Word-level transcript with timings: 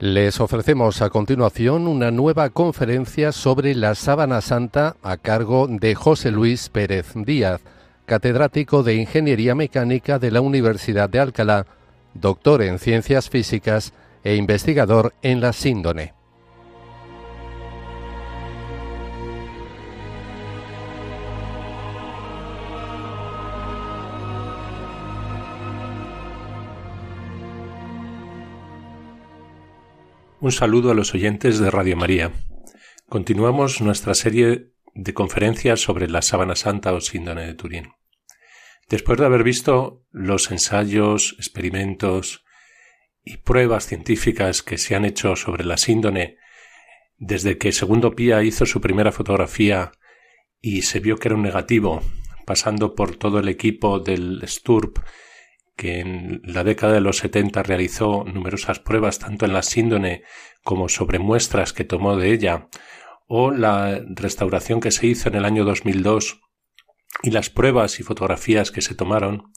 Les 0.00 0.40
ofrecemos 0.40 1.02
a 1.02 1.10
continuación 1.10 1.86
una 1.86 2.10
nueva 2.10 2.48
conferencia 2.48 3.32
sobre 3.32 3.74
la 3.74 3.94
sábana 3.94 4.40
santa 4.40 4.96
a 5.02 5.18
cargo 5.18 5.66
de 5.68 5.94
José 5.94 6.30
Luis 6.30 6.70
Pérez 6.70 7.12
Díaz, 7.14 7.60
catedrático 8.06 8.82
de 8.82 8.94
Ingeniería 8.94 9.54
Mecánica 9.54 10.18
de 10.18 10.30
la 10.30 10.40
Universidad 10.40 11.10
de 11.10 11.18
Alcalá, 11.20 11.66
doctor 12.14 12.62
en 12.62 12.78
Ciencias 12.78 13.28
Físicas 13.28 13.92
e 14.24 14.36
investigador 14.36 15.12
en 15.20 15.42
la 15.42 15.52
síndone. 15.52 16.14
Un 30.42 30.52
saludo 30.52 30.90
a 30.90 30.94
los 30.94 31.12
oyentes 31.12 31.58
de 31.58 31.70
Radio 31.70 31.98
María. 31.98 32.32
Continuamos 33.10 33.82
nuestra 33.82 34.14
serie 34.14 34.72
de 34.94 35.12
conferencias 35.12 35.80
sobre 35.80 36.08
la 36.08 36.22
sábana 36.22 36.56
santa 36.56 36.94
o 36.94 37.02
síndone 37.02 37.46
de 37.46 37.52
Turín. 37.52 37.92
Después 38.88 39.18
de 39.18 39.26
haber 39.26 39.44
visto 39.44 40.06
los 40.10 40.50
ensayos, 40.50 41.34
experimentos 41.36 42.42
y 43.22 43.36
pruebas 43.36 43.86
científicas 43.86 44.62
que 44.62 44.78
se 44.78 44.94
han 44.94 45.04
hecho 45.04 45.36
sobre 45.36 45.62
la 45.62 45.76
síndone 45.76 46.38
desde 47.18 47.58
que 47.58 47.70
Segundo 47.70 48.16
Pía 48.16 48.42
hizo 48.42 48.64
su 48.64 48.80
primera 48.80 49.12
fotografía 49.12 49.92
y 50.58 50.82
se 50.82 51.00
vio 51.00 51.18
que 51.18 51.28
era 51.28 51.34
un 51.34 51.42
negativo, 51.42 52.00
pasando 52.46 52.94
por 52.94 53.14
todo 53.16 53.40
el 53.40 53.48
equipo 53.50 54.00
del 54.00 54.40
STURP 54.46 55.00
que 55.80 56.00
en 56.00 56.42
la 56.44 56.62
década 56.62 56.92
de 56.92 57.00
los 57.00 57.16
70 57.16 57.62
realizó 57.62 58.24
numerosas 58.24 58.80
pruebas 58.80 59.18
tanto 59.18 59.46
en 59.46 59.54
la 59.54 59.62
síndone 59.62 60.24
como 60.62 60.90
sobre 60.90 61.18
muestras 61.18 61.72
que 61.72 61.84
tomó 61.84 62.18
de 62.18 62.34
ella, 62.34 62.68
o 63.26 63.50
la 63.50 63.98
restauración 64.06 64.80
que 64.80 64.90
se 64.90 65.06
hizo 65.06 65.30
en 65.30 65.36
el 65.36 65.46
año 65.46 65.64
2002 65.64 66.38
y 67.22 67.30
las 67.30 67.48
pruebas 67.48 67.98
y 67.98 68.02
fotografías 68.02 68.70
que 68.70 68.82
se 68.82 68.94
tomaron, 68.94 69.54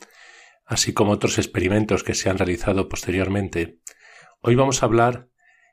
así 0.65 0.93
como 0.93 1.11
otros 1.11 1.37
experimentos 1.39 2.05
que 2.05 2.13
se 2.13 2.29
han 2.29 2.37
realizado 2.37 2.87
posteriormente, 2.87 3.81
hoy 4.39 4.55
vamos 4.55 4.81
a 4.81 4.85
hablar 4.85 5.27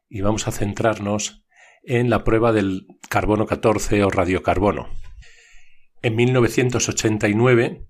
y 0.08 0.20
vamos 0.20 0.48
a 0.48 0.50
centrarnos 0.50 1.44
en 1.84 2.10
la 2.10 2.24
prueba 2.24 2.50
del 2.50 2.88
carbono 3.08 3.46
14 3.46 4.02
o 4.02 4.10
radiocarbono. 4.10 4.88
En 6.02 6.16
1989, 6.16 7.86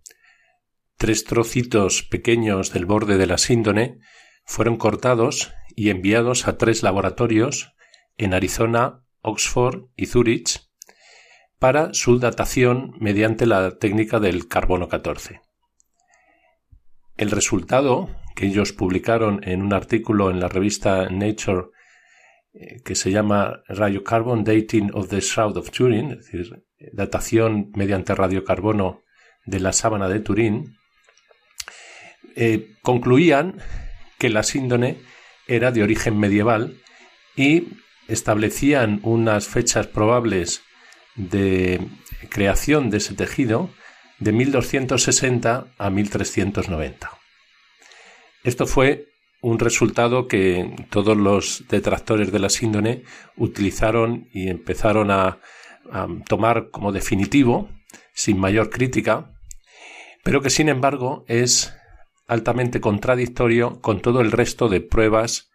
Tres 1.01 1.25
trocitos 1.25 2.03
pequeños 2.03 2.75
del 2.75 2.84
borde 2.84 3.17
de 3.17 3.27
la 3.27 3.39
síndone 3.39 4.01
fueron 4.45 4.77
cortados 4.77 5.51
y 5.75 5.89
enviados 5.89 6.47
a 6.47 6.59
tres 6.59 6.83
laboratorios 6.83 7.73
en 8.19 8.34
Arizona, 8.34 9.03
Oxford 9.23 9.87
y 9.97 10.05
Zurich 10.05 10.61
para 11.59 11.95
su 11.95 12.19
datación 12.19 12.93
mediante 13.01 13.47
la 13.47 13.78
técnica 13.78 14.21
del 14.21 14.47
carbono 14.47 14.89
14. 14.89 15.41
El 17.17 17.31
resultado, 17.31 18.11
que 18.37 18.45
ellos 18.45 18.75
publicaron 18.75 19.41
en 19.45 19.62
un 19.62 19.73
artículo 19.73 20.31
en 20.31 20.39
la 20.39 20.48
revista 20.48 21.09
Nature 21.09 21.69
eh, 22.53 22.83
que 22.84 22.95
se 22.95 23.11
llama 23.11 23.62
Radiocarbon 23.69 24.45
Dating 24.45 24.91
of 24.93 25.09
the 25.09 25.21
Shroud 25.21 25.56
of 25.56 25.71
Turin, 25.71 26.11
es 26.11 26.27
decir, 26.27 26.62
datación 26.93 27.71
mediante 27.75 28.15
radiocarbono 28.15 29.00
de 29.47 29.61
la 29.61 29.72
sábana 29.72 30.06
de 30.06 30.21
Turín, 30.21 30.77
eh, 32.37 32.73
concluían 32.83 33.61
que 34.19 34.31
la 34.31 34.43
síndone 34.43 34.99
era 35.47 35.73
de 35.73 35.83
origen 35.83 36.19
medieval 36.19 36.77
y 37.37 37.69
establecían 38.09 39.01
unas 39.03 39.47
fechas 39.47 39.87
probables 39.87 40.63
de 41.17 41.81
creación 42.29 42.91
de 42.91 42.99
ese 42.99 43.15
tejido 43.15 43.71
de 44.19 44.33
1260 44.33 45.67
a 45.79 45.91
1390. 45.91 47.11
Esto 48.45 48.67
fue 48.67 49.07
un 49.43 49.59
resultado 49.59 50.29
que 50.29 50.87
todos 50.91 51.17
los 51.17 51.65
detractores 51.69 52.31
de 52.31 52.39
la 52.39 52.51
síndone 52.51 53.05
utilizaron 53.37 54.29
y 54.33 54.49
empezaron 54.49 55.11
a 55.11 55.39
tomar 56.29 56.71
como 56.71 56.93
definitivo, 56.93 57.69
sin 58.12 58.39
mayor 58.39 58.71
crítica, 58.71 59.33
pero 60.23 60.41
que 60.41 60.51
sin 60.51 60.69
embargo 60.69 61.25
es 61.27 61.75
altamente 62.31 62.81
contradictorio 62.81 63.81
con 63.81 64.01
todo 64.01 64.21
el 64.21 64.31
resto 64.31 64.69
de 64.69 64.81
pruebas 64.81 65.51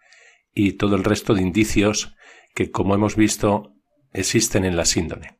y 0.53 0.73
todo 0.73 0.97
el 0.97 1.05
resto 1.05 1.33
de 1.33 1.41
indicios 1.41 2.15
que, 2.53 2.69
como 2.69 2.93
hemos 2.93 3.15
visto, 3.15 3.73
existen 4.11 4.65
en 4.65 4.75
la 4.75 4.83
síndone. 4.83 5.39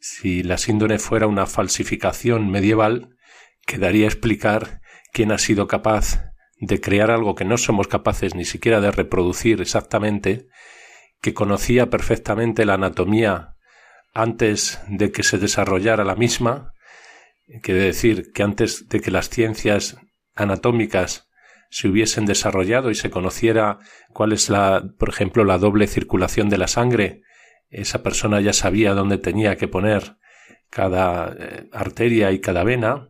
Si 0.00 0.42
la 0.42 0.58
síndone 0.58 0.98
fuera 0.98 1.26
una 1.26 1.46
falsificación 1.46 2.50
medieval, 2.50 3.16
quedaría 3.66 4.04
explicar 4.04 4.82
quién 5.14 5.32
ha 5.32 5.38
sido 5.38 5.66
capaz 5.66 6.34
de 6.58 6.78
crear 6.78 7.10
algo 7.10 7.34
que 7.34 7.46
no 7.46 7.56
somos 7.56 7.88
capaces 7.88 8.34
ni 8.34 8.44
siquiera 8.44 8.82
de 8.82 8.90
reproducir 8.90 9.62
exactamente, 9.62 10.48
que 11.22 11.32
conocía 11.32 11.88
perfectamente 11.88 12.66
la 12.66 12.74
anatomía 12.74 13.54
antes 14.12 14.78
de 14.88 15.10
que 15.10 15.22
se 15.22 15.38
desarrollara 15.38 16.04
la 16.04 16.16
misma, 16.16 16.74
quiere 17.62 17.80
decir 17.80 18.30
que 18.34 18.42
antes 18.42 18.90
de 18.90 19.00
que 19.00 19.10
las 19.10 19.30
ciencias 19.30 19.96
anatómicas 20.34 21.28
se 21.70 21.88
hubiesen 21.88 22.24
desarrollado 22.24 22.90
y 22.90 22.94
se 22.94 23.10
conociera 23.10 23.78
cuál 24.12 24.32
es 24.32 24.48
la, 24.48 24.84
por 24.98 25.08
ejemplo, 25.08 25.44
la 25.44 25.58
doble 25.58 25.86
circulación 25.86 26.48
de 26.48 26.58
la 26.58 26.68
sangre, 26.68 27.22
esa 27.68 28.02
persona 28.02 28.40
ya 28.40 28.52
sabía 28.52 28.94
dónde 28.94 29.18
tenía 29.18 29.56
que 29.56 29.66
poner 29.66 30.16
cada 30.70 31.34
eh, 31.36 31.68
arteria 31.72 32.30
y 32.30 32.40
cada 32.40 32.62
vena, 32.62 33.08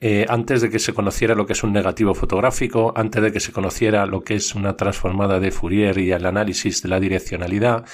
eh, 0.00 0.26
antes 0.28 0.62
de 0.62 0.70
que 0.70 0.78
se 0.78 0.94
conociera 0.94 1.34
lo 1.34 1.44
que 1.44 1.54
es 1.54 1.62
un 1.64 1.72
negativo 1.72 2.14
fotográfico, 2.14 2.92
antes 2.96 3.20
de 3.20 3.32
que 3.32 3.40
se 3.40 3.52
conociera 3.52 4.06
lo 4.06 4.22
que 4.22 4.36
es 4.36 4.54
una 4.54 4.76
transformada 4.76 5.40
de 5.40 5.50
Fourier 5.50 5.98
y 5.98 6.12
el 6.12 6.24
análisis 6.24 6.82
de 6.82 6.88
la 6.88 7.00
direccionalidad, 7.00 7.84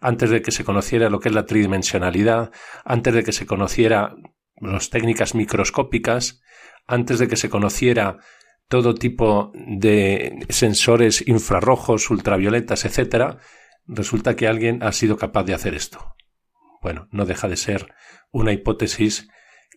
antes 0.00 0.28
de 0.28 0.42
que 0.42 0.50
se 0.50 0.64
conociera 0.64 1.08
lo 1.08 1.20
que 1.20 1.30
es 1.30 1.34
la 1.34 1.46
tridimensionalidad, 1.46 2.52
antes 2.84 3.14
de 3.14 3.24
que 3.24 3.32
se 3.32 3.46
conociera 3.46 4.14
las 4.60 4.90
técnicas 4.90 5.34
microscópicas, 5.34 6.42
antes 6.86 7.18
de 7.18 7.28
que 7.28 7.36
se 7.36 7.50
conociera 7.50 8.18
todo 8.68 8.94
tipo 8.94 9.52
de 9.54 10.46
sensores 10.48 11.26
infrarrojos, 11.26 12.10
ultravioletas, 12.10 12.84
etc., 12.84 13.36
resulta 13.86 14.36
que 14.36 14.48
alguien 14.48 14.82
ha 14.82 14.92
sido 14.92 15.16
capaz 15.16 15.44
de 15.44 15.54
hacer 15.54 15.74
esto. 15.74 16.14
Bueno, 16.80 17.08
no 17.10 17.26
deja 17.26 17.48
de 17.48 17.56
ser 17.56 17.94
una 18.30 18.52
hipótesis 18.52 19.28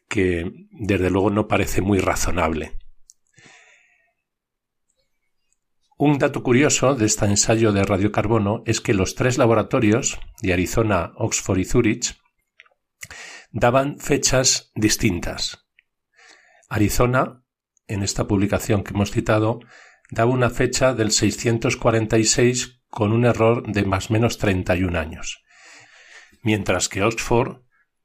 que 0.07 0.51
desde 0.71 1.09
luego 1.09 1.29
no 1.29 1.47
parece 1.47 1.81
muy 1.81 1.99
razonable. 1.99 2.77
Un 5.99 6.19
dato 6.19 6.43
curioso 6.43 6.95
de 6.95 7.05
este 7.05 7.25
ensayo 7.25 7.71
de 7.71 7.83
radiocarbono 7.83 8.61
es 8.65 8.81
que 8.81 8.93
los 8.93 9.15
tres 9.15 9.37
laboratorios 9.37 10.19
de 10.41 10.53
Arizona, 10.53 11.11
Oxford 11.15 11.57
y 11.57 11.65
Zurich 11.65 12.15
daban 13.51 13.97
fechas 13.99 14.71
distintas. 14.75 15.66
Arizona, 16.67 17.43
en 17.87 18.03
esta 18.03 18.27
publicación 18.27 18.83
que 18.83 18.93
hemos 18.93 19.11
citado, 19.11 19.59
daba 20.09 20.31
una 20.31 20.49
fecha 20.49 20.93
del 20.93 21.11
646 21.11 22.81
con 22.89 23.13
un 23.13 23.25
error 23.25 23.71
de 23.71 23.83
más 23.83 24.09
o 24.09 24.13
menos 24.13 24.37
31 24.37 24.97
años, 24.97 25.43
mientras 26.41 26.89
que 26.89 27.03
Oxford 27.03 27.61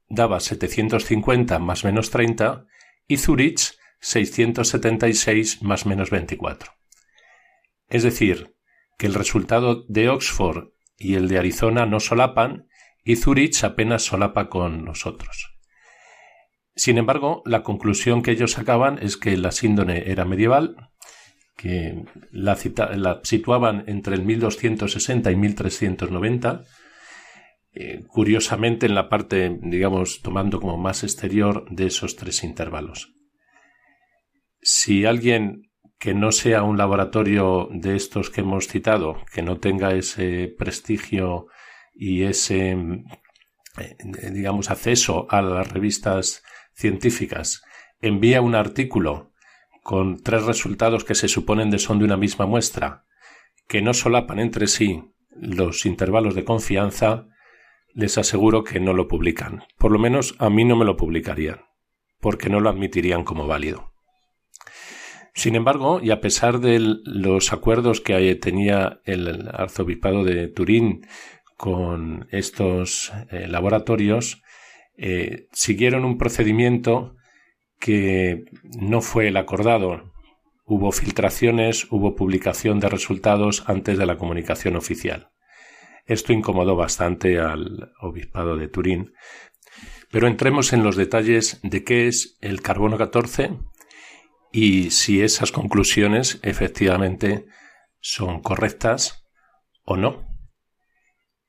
daba 0.08 0.40
750 0.40 1.58
más 1.58 1.84
menos 1.84 2.10
30 2.10 2.66
y 3.06 3.16
Zurich 3.16 3.76
676 4.00 5.62
más 5.62 5.86
menos 5.86 6.10
24. 6.10 6.72
Es 7.88 8.02
decir, 8.02 8.56
que 8.98 9.06
el 9.06 9.14
resultado 9.14 9.84
de 9.88 10.08
Oxford 10.08 10.68
y 10.96 11.14
el 11.14 11.28
de 11.28 11.38
Arizona 11.38 11.86
no 11.86 12.00
solapan 12.00 12.68
y 13.04 13.16
Zurich 13.16 13.64
apenas 13.64 14.04
solapa 14.04 14.48
con 14.48 14.84
nosotros. 14.84 15.51
Sin 16.82 16.98
embargo, 16.98 17.44
la 17.46 17.62
conclusión 17.62 18.22
que 18.22 18.32
ellos 18.32 18.50
sacaban 18.50 18.98
es 19.00 19.16
que 19.16 19.36
la 19.36 19.52
síndone 19.52 20.10
era 20.10 20.24
medieval, 20.24 20.90
que 21.56 22.02
la, 22.32 22.56
situaban 23.22 23.84
entre 23.86 24.16
el 24.16 24.24
1260 24.24 25.30
y 25.30 25.36
1390, 25.36 26.64
eh, 27.74 28.02
curiosamente 28.08 28.86
en 28.86 28.96
la 28.96 29.08
parte, 29.08 29.60
digamos, 29.62 30.22
tomando 30.22 30.58
como 30.58 30.76
más 30.76 31.04
exterior 31.04 31.66
de 31.70 31.86
esos 31.86 32.16
tres 32.16 32.42
intervalos. 32.42 33.14
Si 34.60 35.04
alguien 35.04 35.70
que 36.00 36.14
no 36.14 36.32
sea 36.32 36.64
un 36.64 36.78
laboratorio 36.78 37.68
de 37.70 37.94
estos 37.94 38.28
que 38.28 38.40
hemos 38.40 38.66
citado, 38.66 39.24
que 39.32 39.42
no 39.42 39.60
tenga 39.60 39.94
ese 39.94 40.52
prestigio 40.58 41.46
y 41.94 42.24
ese, 42.24 42.72
eh, 42.72 43.96
digamos, 44.32 44.68
acceso 44.68 45.28
a 45.30 45.42
las 45.42 45.70
revistas 45.70 46.42
científicas 46.74 47.62
envía 48.00 48.42
un 48.42 48.54
artículo 48.54 49.32
con 49.82 50.22
tres 50.22 50.44
resultados 50.44 51.04
que 51.04 51.14
se 51.14 51.28
suponen 51.28 51.70
de 51.70 51.78
son 51.78 51.98
de 51.98 52.04
una 52.04 52.16
misma 52.16 52.46
muestra, 52.46 53.04
que 53.68 53.82
no 53.82 53.94
solapan 53.94 54.38
entre 54.38 54.66
sí 54.66 55.02
los 55.30 55.86
intervalos 55.86 56.34
de 56.34 56.44
confianza, 56.44 57.26
les 57.94 58.18
aseguro 58.18 58.64
que 58.64 58.80
no 58.80 58.92
lo 58.92 59.08
publican. 59.08 59.64
Por 59.78 59.92
lo 59.92 59.98
menos 59.98 60.34
a 60.38 60.50
mí 60.50 60.64
no 60.64 60.76
me 60.76 60.84
lo 60.84 60.96
publicarían, 60.96 61.62
porque 62.20 62.48
no 62.48 62.60
lo 62.60 62.70
admitirían 62.70 63.24
como 63.24 63.46
válido. 63.46 63.92
Sin 65.34 65.54
embargo, 65.54 66.00
y 66.02 66.10
a 66.10 66.20
pesar 66.20 66.60
de 66.60 66.78
los 66.78 67.52
acuerdos 67.52 68.00
que 68.00 68.34
tenía 68.34 69.00
el 69.04 69.48
arzobispado 69.52 70.24
de 70.24 70.48
Turín 70.48 71.06
con 71.56 72.28
estos 72.30 73.12
eh, 73.30 73.46
laboratorios, 73.48 74.41
eh, 74.96 75.48
siguieron 75.52 76.04
un 76.04 76.18
procedimiento 76.18 77.16
que 77.78 78.44
no 78.78 79.00
fue 79.00 79.28
el 79.28 79.36
acordado. 79.36 80.12
Hubo 80.64 80.92
filtraciones, 80.92 81.90
hubo 81.90 82.14
publicación 82.14 82.78
de 82.80 82.88
resultados 82.88 83.64
antes 83.66 83.98
de 83.98 84.06
la 84.06 84.16
comunicación 84.16 84.76
oficial. 84.76 85.30
Esto 86.06 86.32
incomodó 86.32 86.76
bastante 86.76 87.38
al 87.38 87.92
obispado 88.00 88.56
de 88.56 88.68
Turín. 88.68 89.12
Pero 90.10 90.26
entremos 90.26 90.72
en 90.72 90.82
los 90.82 90.96
detalles 90.96 91.60
de 91.62 91.84
qué 91.84 92.06
es 92.06 92.36
el 92.40 92.60
carbono 92.60 92.98
14 92.98 93.58
y 94.52 94.90
si 94.90 95.22
esas 95.22 95.52
conclusiones 95.52 96.38
efectivamente 96.42 97.46
son 98.00 98.40
correctas 98.40 99.26
o 99.84 99.96
no. 99.96 100.31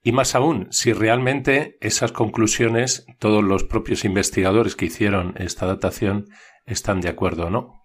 Y 0.04 0.12
más 0.12 0.36
aún, 0.36 0.68
si 0.72 0.92
realmente 0.92 1.78
esas 1.80 2.12
conclusiones 2.12 3.06
todos 3.20 3.42
los 3.42 3.64
propios 3.64 4.04
investigadores 4.04 4.76
que 4.76 4.86
hicieron 4.86 5.34
esta 5.38 5.66
datación 5.66 6.26
están 6.66 7.00
de 7.00 7.08
acuerdo 7.08 7.46
o 7.46 7.50
no. 7.50 7.82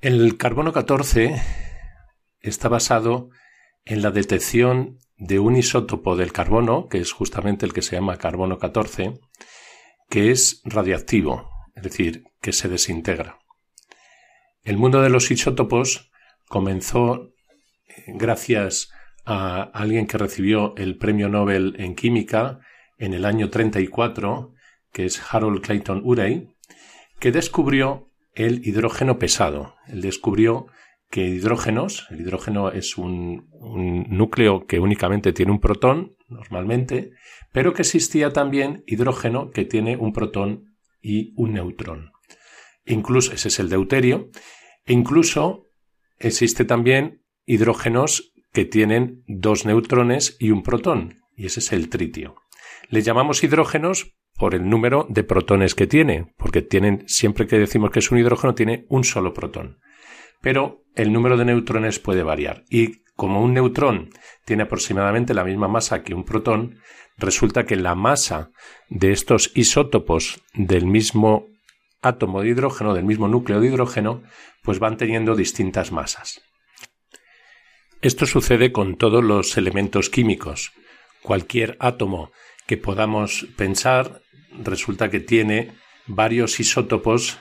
El 0.00 0.36
carbono 0.36 0.72
14 0.72 1.40
está 2.40 2.68
basado 2.68 3.30
en 3.84 4.02
la 4.02 4.10
detección 4.10 4.98
de 5.16 5.38
un 5.38 5.56
isótopo 5.56 6.16
del 6.16 6.32
carbono, 6.32 6.88
que 6.88 6.98
es 6.98 7.12
justamente 7.12 7.64
el 7.64 7.72
que 7.72 7.82
se 7.82 7.94
llama 7.94 8.18
carbono 8.18 8.58
14, 8.58 9.14
que 10.10 10.32
es 10.32 10.60
radiactivo, 10.64 11.48
es 11.76 11.84
decir, 11.84 12.24
que 12.40 12.52
se 12.52 12.68
desintegra. 12.68 13.38
El 14.62 14.78
mundo 14.78 15.00
de 15.00 15.10
los 15.10 15.30
isótopos 15.30 16.10
comenzó 16.48 17.30
eh, 17.86 18.04
gracias 18.08 18.90
a 18.92 19.03
alguien 19.24 20.06
que 20.06 20.18
recibió 20.18 20.74
el 20.76 20.98
premio 20.98 21.28
Nobel 21.28 21.76
en 21.78 21.94
química 21.94 22.60
en 22.98 23.14
el 23.14 23.24
año 23.24 23.50
34, 23.50 24.52
que 24.92 25.06
es 25.06 25.20
Harold 25.30 25.62
Clayton 25.62 26.02
Urey, 26.04 26.48
que 27.18 27.32
descubrió 27.32 28.10
el 28.34 28.66
hidrógeno 28.66 29.18
pesado. 29.18 29.74
Él 29.86 30.00
descubrió 30.00 30.66
que 31.10 31.26
hidrógenos, 31.26 32.06
el 32.10 32.20
hidrógeno 32.20 32.70
es 32.70 32.98
un, 32.98 33.48
un, 33.52 34.06
núcleo 34.08 34.66
que 34.66 34.80
únicamente 34.80 35.32
tiene 35.32 35.52
un 35.52 35.60
protón, 35.60 36.16
normalmente, 36.28 37.12
pero 37.52 37.72
que 37.72 37.82
existía 37.82 38.32
también 38.32 38.82
hidrógeno 38.86 39.50
que 39.50 39.64
tiene 39.64 39.96
un 39.96 40.12
protón 40.12 40.76
y 41.00 41.32
un 41.36 41.52
neutrón. 41.52 42.10
Incluso, 42.84 43.32
ese 43.32 43.48
es 43.48 43.60
el 43.60 43.68
deuterio, 43.68 44.30
e 44.84 44.92
incluso 44.92 45.68
existe 46.18 46.64
también 46.64 47.22
hidrógenos 47.46 48.33
que 48.54 48.64
tienen 48.64 49.24
dos 49.26 49.66
neutrones 49.66 50.36
y 50.38 50.52
un 50.52 50.62
protón, 50.62 51.20
y 51.36 51.46
ese 51.46 51.58
es 51.58 51.72
el 51.72 51.90
tritio. 51.90 52.36
Le 52.88 53.02
llamamos 53.02 53.42
hidrógenos 53.42 54.16
por 54.38 54.54
el 54.54 54.68
número 54.68 55.06
de 55.10 55.24
protones 55.24 55.74
que 55.74 55.88
tiene, 55.88 56.32
porque 56.38 56.62
tienen, 56.62 57.02
siempre 57.08 57.48
que 57.48 57.58
decimos 57.58 57.90
que 57.90 57.98
es 57.98 58.10
un 58.12 58.18
hidrógeno, 58.18 58.54
tiene 58.54 58.86
un 58.88 59.02
solo 59.02 59.34
protón. 59.34 59.80
Pero 60.40 60.84
el 60.94 61.12
número 61.12 61.36
de 61.36 61.44
neutrones 61.44 61.98
puede 61.98 62.22
variar. 62.22 62.64
Y 62.70 63.02
como 63.16 63.42
un 63.42 63.54
neutrón 63.54 64.10
tiene 64.44 64.62
aproximadamente 64.62 65.34
la 65.34 65.44
misma 65.44 65.66
masa 65.66 66.04
que 66.04 66.14
un 66.14 66.24
protón, 66.24 66.78
resulta 67.16 67.64
que 67.66 67.76
la 67.76 67.96
masa 67.96 68.50
de 68.88 69.10
estos 69.10 69.50
isótopos 69.56 70.42
del 70.54 70.86
mismo 70.86 71.46
átomo 72.02 72.40
de 72.40 72.50
hidrógeno, 72.50 72.94
del 72.94 73.04
mismo 73.04 73.26
núcleo 73.26 73.60
de 73.60 73.66
hidrógeno, 73.66 74.22
pues 74.62 74.78
van 74.78 74.96
teniendo 74.96 75.34
distintas 75.34 75.90
masas. 75.90 76.40
Esto 78.04 78.26
sucede 78.26 78.70
con 78.70 78.96
todos 78.96 79.24
los 79.24 79.56
elementos 79.56 80.10
químicos. 80.10 80.72
Cualquier 81.22 81.78
átomo 81.80 82.32
que 82.66 82.76
podamos 82.76 83.46
pensar 83.56 84.20
resulta 84.62 85.08
que 85.08 85.20
tiene 85.20 85.72
varios 86.06 86.60
isótopos, 86.60 87.38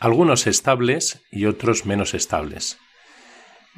algunos 0.00 0.48
estables 0.48 1.22
y 1.30 1.44
otros 1.44 1.86
menos 1.86 2.12
estables. 2.14 2.78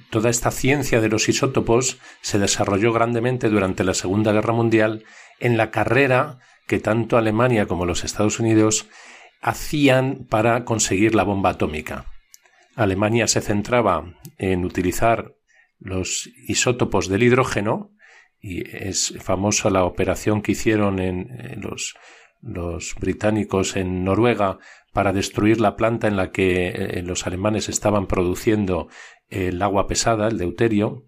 Toda 0.09 0.31
esta 0.31 0.51
ciencia 0.51 1.03
de 1.03 1.11
los 1.11 1.29
isótopos 1.29 1.99
se 2.23 2.39
desarrolló 2.39 2.95
grandemente 2.95 3.51
durante 3.51 3.85
la 3.85 3.93
Segunda 3.93 4.33
Guerra 4.33 4.55
Mundial 4.55 5.05
en 5.39 5.59
la 5.59 5.71
carrera 5.71 6.39
que 6.67 6.79
tanto 6.81 7.19
Alemania 7.19 7.67
como 7.67 7.85
los 7.85 8.05
Estados 8.05 8.41
Unidos 8.41 8.87
hacían 9.43 10.27
para 10.31 10.65
conseguir 10.65 11.15
la 11.15 11.25
bomba 11.25 11.51
atómica. 11.51 12.07
Alemania 12.75 13.27
se 13.27 13.43
centraba 13.43 14.15
en 14.39 14.65
utilizar 14.65 15.35
los 15.83 16.31
isótopos 16.47 17.09
del 17.09 17.23
hidrógeno 17.23 17.93
y 18.41 18.69
es 18.77 19.15
famosa 19.21 19.71
la 19.71 19.85
operación 19.85 20.43
que 20.43 20.53
hicieron 20.53 20.99
en, 20.99 21.61
los, 21.61 21.95
los, 22.41 22.95
británicos 23.01 23.77
en 23.77 24.05
Noruega 24.05 24.59
para 24.93 25.13
destruir 25.13 25.61
la 25.61 25.77
planta 25.77 26.09
en 26.09 26.17
la 26.17 26.33
que 26.33 26.69
eh, 26.69 27.03
los 27.03 27.27
alemanes 27.27 27.69
estaban 27.69 28.07
produciendo 28.07 28.89
el 29.29 29.63
agua 29.63 29.87
pesada, 29.87 30.29
el 30.29 30.39
deuterio, 30.39 31.05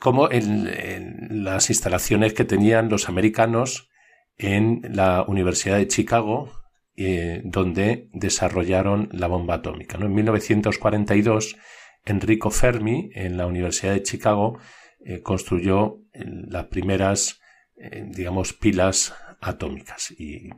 como 0.00 0.30
en 0.30 1.44
las 1.44 1.70
instalaciones 1.70 2.34
que 2.34 2.44
tenían 2.44 2.88
los 2.88 3.08
americanos 3.08 3.90
en 4.36 4.80
la 4.90 5.24
Universidad 5.26 5.76
de 5.76 5.88
Chicago, 5.88 6.50
eh, 6.96 7.42
donde 7.44 8.08
desarrollaron 8.12 9.08
la 9.12 9.26
bomba 9.26 9.54
atómica. 9.54 9.98
En 9.98 10.14
1942, 10.14 11.56
Enrico 12.04 12.50
Fermi, 12.50 13.10
en 13.14 13.36
la 13.36 13.46
Universidad 13.46 13.92
de 13.92 14.02
Chicago, 14.02 14.58
eh, 15.04 15.22
construyó 15.22 16.00
eh, 16.12 16.24
las 16.26 16.66
primeras, 16.66 17.40
digamos, 17.76 18.52
pilas 18.52 19.14
atómicas. 19.40 20.12
Y 20.12 20.48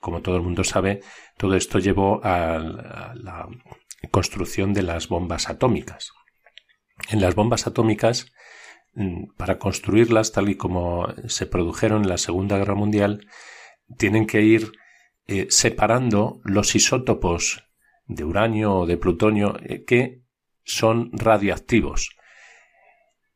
como 0.00 0.22
todo 0.22 0.36
el 0.36 0.42
mundo 0.42 0.64
sabe, 0.64 1.00
todo 1.36 1.54
esto 1.54 1.78
llevó 1.78 2.24
a 2.24 2.58
la 3.14 3.48
construcción 4.10 4.72
de 4.72 4.82
las 4.82 5.08
bombas 5.08 5.48
atómicas. 5.48 6.12
En 7.10 7.20
las 7.20 7.34
bombas 7.34 7.66
atómicas, 7.66 8.32
mm, 8.94 9.34
para 9.36 9.58
construirlas 9.58 10.32
tal 10.32 10.48
y 10.48 10.56
como 10.56 11.08
se 11.26 11.46
produjeron 11.46 12.02
en 12.02 12.08
la 12.08 12.18
Segunda 12.18 12.58
Guerra 12.58 12.74
Mundial, 12.74 13.26
tienen 13.96 14.26
que 14.26 14.42
ir 14.42 14.72
eh, 15.26 15.46
separando 15.50 16.40
los 16.44 16.74
isótopos 16.74 17.64
de 18.06 18.24
uranio 18.24 18.74
o 18.74 18.86
de 18.86 18.96
plutonio 18.96 19.56
eh, 19.62 19.84
que 19.84 20.22
son 20.68 21.10
radioactivos. 21.12 22.10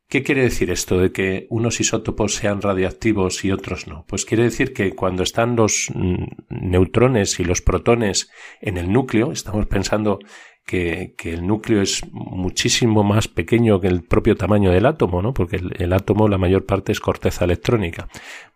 ¿Qué 0.09 0.23
quiere 0.23 0.43
decir 0.43 0.71
esto 0.71 0.99
de 0.99 1.11
que 1.11 1.47
unos 1.49 1.81
isótopos 1.81 2.35
sean 2.35 2.61
radioactivos 2.61 3.47
y 3.47 3.51
otros 3.51 3.87
no? 3.87 4.05
Pues 4.07 4.27
quiere 4.27 4.43
decir 4.43 4.75
que 4.75 4.95
cuando 4.95 5.23
están 5.23 5.57
los 5.57 5.89
mm, 5.95 6.25
neutrones 6.51 7.41
y 7.41 7.45
los 7.45 7.63
protones 7.63 8.31
en 8.61 8.77
el 8.77 8.93
núcleo, 8.93 9.33
estamos 9.33 9.67
pensando 9.67 10.19
que, 10.67 11.15
el 11.25 11.47
núcleo 11.47 11.81
es 11.81 12.03
muchísimo 12.13 13.03
más 13.03 13.27
pequeño 13.27 13.81
que 13.81 13.89
el 13.89 14.03
propio 14.03 14.37
tamaño 14.37 14.71
del 14.71 14.85
átomo, 14.85 15.23
¿no? 15.23 15.33
Porque 15.33 15.57
el, 15.57 15.93
átomo 15.95 16.29
la 16.29 16.37
mayor 16.37 16.67
parte 16.67 16.93
es 16.93 17.01
corteza 17.01 17.47
electrónica. 17.47 18.09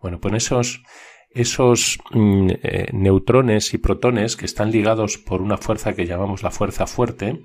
Bueno, 0.02 0.20
pues 0.20 0.34
esos 0.34 0.82
esos 1.30 1.98
mm, 2.12 2.48
eh, 2.62 2.88
neutrones 2.92 3.72
y 3.72 3.78
protones 3.78 4.36
que 4.36 4.44
están 4.44 4.70
ligados 4.70 5.16
por 5.16 5.40
una 5.40 5.56
fuerza 5.56 5.94
que 5.94 6.06
llamamos 6.06 6.42
la 6.42 6.50
fuerza 6.50 6.86
fuerte, 6.86 7.42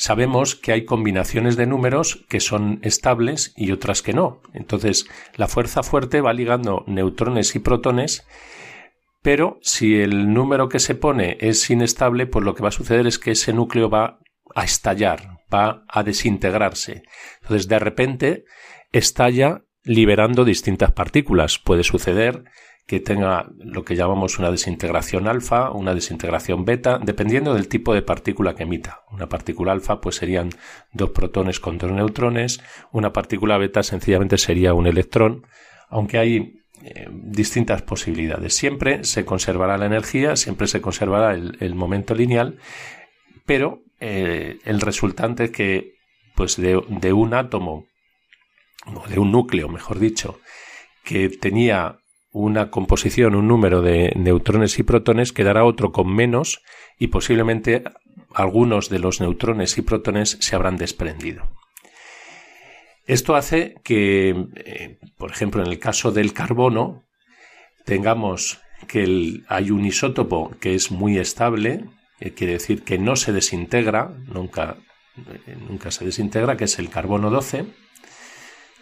sabemos 0.00 0.54
que 0.54 0.72
hay 0.72 0.86
combinaciones 0.86 1.58
de 1.58 1.66
números 1.66 2.24
que 2.30 2.40
son 2.40 2.80
estables 2.82 3.52
y 3.54 3.70
otras 3.70 4.00
que 4.00 4.14
no. 4.14 4.40
Entonces, 4.54 5.06
la 5.36 5.46
fuerza 5.46 5.82
fuerte 5.82 6.22
va 6.22 6.32
ligando 6.32 6.84
neutrones 6.86 7.54
y 7.54 7.58
protones, 7.58 8.26
pero 9.20 9.58
si 9.60 10.00
el 10.00 10.32
número 10.32 10.70
que 10.70 10.78
se 10.78 10.94
pone 10.94 11.36
es 11.40 11.68
inestable, 11.68 12.26
pues 12.26 12.46
lo 12.46 12.54
que 12.54 12.62
va 12.62 12.70
a 12.70 12.72
suceder 12.72 13.06
es 13.06 13.18
que 13.18 13.32
ese 13.32 13.52
núcleo 13.52 13.90
va 13.90 14.20
a 14.54 14.64
estallar, 14.64 15.40
va 15.52 15.84
a 15.86 16.02
desintegrarse. 16.02 17.02
Entonces, 17.42 17.68
de 17.68 17.78
repente, 17.78 18.44
estalla 18.92 19.64
liberando 19.84 20.46
distintas 20.46 20.92
partículas. 20.92 21.58
Puede 21.58 21.84
suceder 21.84 22.44
que 22.86 23.00
tenga 23.00 23.48
lo 23.58 23.84
que 23.84 23.94
llamamos 23.94 24.38
una 24.38 24.50
desintegración 24.50 25.28
alfa, 25.28 25.70
una 25.70 25.94
desintegración 25.94 26.64
beta, 26.64 26.98
dependiendo 26.98 27.54
del 27.54 27.68
tipo 27.68 27.94
de 27.94 28.02
partícula 28.02 28.54
que 28.54 28.64
emita. 28.64 29.02
Una 29.12 29.28
partícula 29.28 29.72
alfa 29.72 30.00
pues 30.00 30.16
serían 30.16 30.50
dos 30.92 31.10
protones 31.10 31.60
con 31.60 31.78
dos 31.78 31.92
neutrones, 31.92 32.60
una 32.90 33.12
partícula 33.12 33.58
beta 33.58 33.82
sencillamente 33.82 34.38
sería 34.38 34.74
un 34.74 34.88
electrón, 34.88 35.46
aunque 35.88 36.18
hay 36.18 36.60
eh, 36.82 37.08
distintas 37.12 37.82
posibilidades. 37.82 38.54
Siempre 38.54 39.04
se 39.04 39.24
conservará 39.24 39.78
la 39.78 39.86
energía, 39.86 40.34
siempre 40.34 40.66
se 40.66 40.80
conservará 40.80 41.34
el, 41.34 41.74
momento 41.74 42.14
lineal, 42.14 42.58
pero 43.46 43.82
eh, 44.00 44.58
el 44.64 44.80
resultante 44.80 45.44
es 45.44 45.50
que 45.50 45.94
pues 46.34 46.56
de, 46.56 46.82
de 46.88 47.12
un 47.12 47.34
átomo, 47.34 47.86
o 48.86 49.06
de 49.06 49.18
un 49.18 49.30
núcleo, 49.30 49.68
mejor 49.68 49.98
dicho, 49.98 50.40
que 51.04 51.28
tenía 51.28 51.99
una 52.32 52.70
composición, 52.70 53.34
un 53.34 53.48
número 53.48 53.82
de 53.82 54.12
neutrones 54.16 54.78
y 54.78 54.82
protones, 54.82 55.32
quedará 55.32 55.64
otro 55.64 55.92
con 55.92 56.14
menos 56.14 56.62
y 56.98 57.08
posiblemente 57.08 57.82
algunos 58.34 58.88
de 58.88 59.00
los 59.00 59.20
neutrones 59.20 59.76
y 59.78 59.82
protones 59.82 60.38
se 60.40 60.54
habrán 60.54 60.76
desprendido. 60.76 61.50
Esto 63.06 63.34
hace 63.34 63.74
que, 63.82 64.30
eh, 64.54 64.98
por 65.18 65.32
ejemplo, 65.32 65.62
en 65.62 65.68
el 65.68 65.80
caso 65.80 66.12
del 66.12 66.32
carbono, 66.32 67.02
tengamos 67.84 68.60
que 68.86 69.42
hay 69.48 69.70
un 69.70 69.84
isótopo 69.84 70.52
que 70.60 70.74
es 70.74 70.92
muy 70.92 71.18
estable, 71.18 71.84
quiere 72.36 72.54
decir 72.54 72.82
que 72.82 72.98
no 72.98 73.16
se 73.16 73.32
desintegra, 73.32 74.14
nunca, 74.26 74.76
eh, 75.46 75.56
nunca 75.68 75.90
se 75.90 76.04
desintegra, 76.04 76.56
que 76.56 76.64
es 76.64 76.78
el 76.78 76.90
carbono 76.90 77.30
12. 77.30 77.66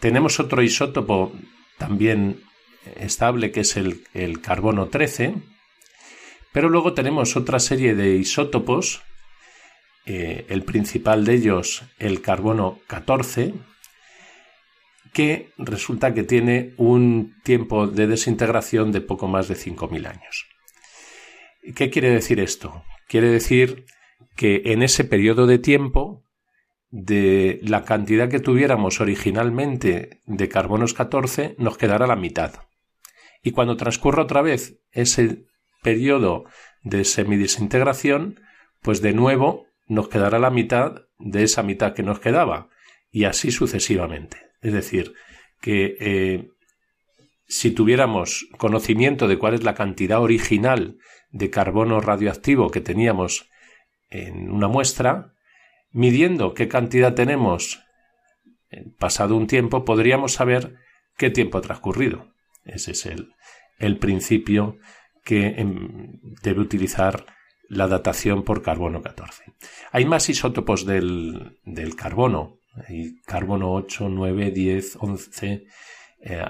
Tenemos 0.00 0.40
otro 0.40 0.62
isótopo 0.62 1.32
también 1.78 2.42
estable, 2.96 3.50
que 3.50 3.60
es 3.60 3.76
el, 3.76 4.40
carbono 4.40 4.88
13, 4.88 5.34
pero 6.52 6.68
luego 6.68 6.94
tenemos 6.94 7.36
otra 7.36 7.58
serie 7.58 7.94
de 7.94 8.16
isótopos, 8.16 9.02
eh, 10.06 10.46
el 10.48 10.62
principal 10.62 11.24
de 11.24 11.34
ellos, 11.34 11.82
el 11.98 12.20
carbono 12.20 12.78
14, 12.86 13.54
que 15.12 15.52
resulta 15.58 16.14
que 16.14 16.22
tiene 16.22 16.74
un 16.76 17.34
tiempo 17.42 17.86
de 17.86 18.06
desintegración 18.06 18.92
de 18.92 19.00
poco 19.00 19.28
más 19.28 19.48
de 19.48 19.56
5.000 19.56 20.06
años. 20.06 20.46
¿Qué 21.74 21.90
quiere 21.90 22.10
decir 22.10 22.40
esto? 22.40 22.84
Quiere 23.08 23.28
decir 23.28 23.84
que 24.36 24.62
en 24.66 24.82
ese 24.82 25.04
periodo 25.04 25.46
de 25.46 25.58
tiempo, 25.58 26.24
de 26.90 27.58
la 27.62 27.84
cantidad 27.84 28.30
que 28.30 28.40
tuviéramos 28.40 29.00
originalmente 29.00 30.22
de 30.24 30.48
carbonos 30.48 30.94
14, 30.94 31.56
nos 31.58 31.76
quedará 31.76 32.06
la 32.06 32.16
mitad. 32.16 32.67
Y 33.42 33.52
cuando 33.52 33.76
transcurra 33.76 34.22
otra 34.22 34.42
vez 34.42 34.78
ese 34.90 35.44
periodo 35.82 36.44
de 36.82 37.04
semidesintegración, 37.04 38.40
pues 38.82 39.00
de 39.02 39.12
nuevo 39.12 39.66
nos 39.86 40.08
quedará 40.08 40.38
la 40.38 40.50
mitad 40.50 41.02
de 41.18 41.42
esa 41.42 41.62
mitad 41.62 41.94
que 41.94 42.02
nos 42.02 42.20
quedaba, 42.20 42.68
y 43.10 43.24
así 43.24 43.50
sucesivamente. 43.50 44.38
Es 44.60 44.72
decir, 44.72 45.14
que 45.60 45.96
eh, 46.00 46.48
si 47.46 47.70
tuviéramos 47.70 48.48
conocimiento 48.58 49.26
de 49.28 49.38
cuál 49.38 49.54
es 49.54 49.64
la 49.64 49.74
cantidad 49.74 50.20
original 50.20 50.98
de 51.30 51.50
carbono 51.50 52.00
radioactivo 52.00 52.70
que 52.70 52.80
teníamos 52.80 53.48
en 54.10 54.50
una 54.50 54.68
muestra, 54.68 55.34
midiendo 55.90 56.54
qué 56.54 56.68
cantidad 56.68 57.14
tenemos 57.14 57.82
pasado 58.98 59.36
un 59.36 59.46
tiempo, 59.46 59.84
podríamos 59.84 60.32
saber 60.34 60.76
qué 61.16 61.30
tiempo 61.30 61.58
ha 61.58 61.62
transcurrido. 61.62 62.34
Ese 62.68 62.92
es 62.92 63.06
el, 63.06 63.34
el 63.78 63.98
principio 63.98 64.78
que 65.24 65.46
em, 65.46 66.20
debe 66.42 66.60
utilizar 66.60 67.26
la 67.68 67.86
datación 67.86 68.44
por 68.44 68.62
carbono 68.62 69.02
14. 69.02 69.44
Hay 69.92 70.04
más 70.04 70.28
isótopos 70.28 70.86
del, 70.86 71.58
del 71.64 71.96
carbono. 71.96 72.60
Hay 72.86 73.16
carbono 73.26 73.72
8, 73.72 74.08
9, 74.08 74.50
10, 74.52 74.98
11, 75.00 75.66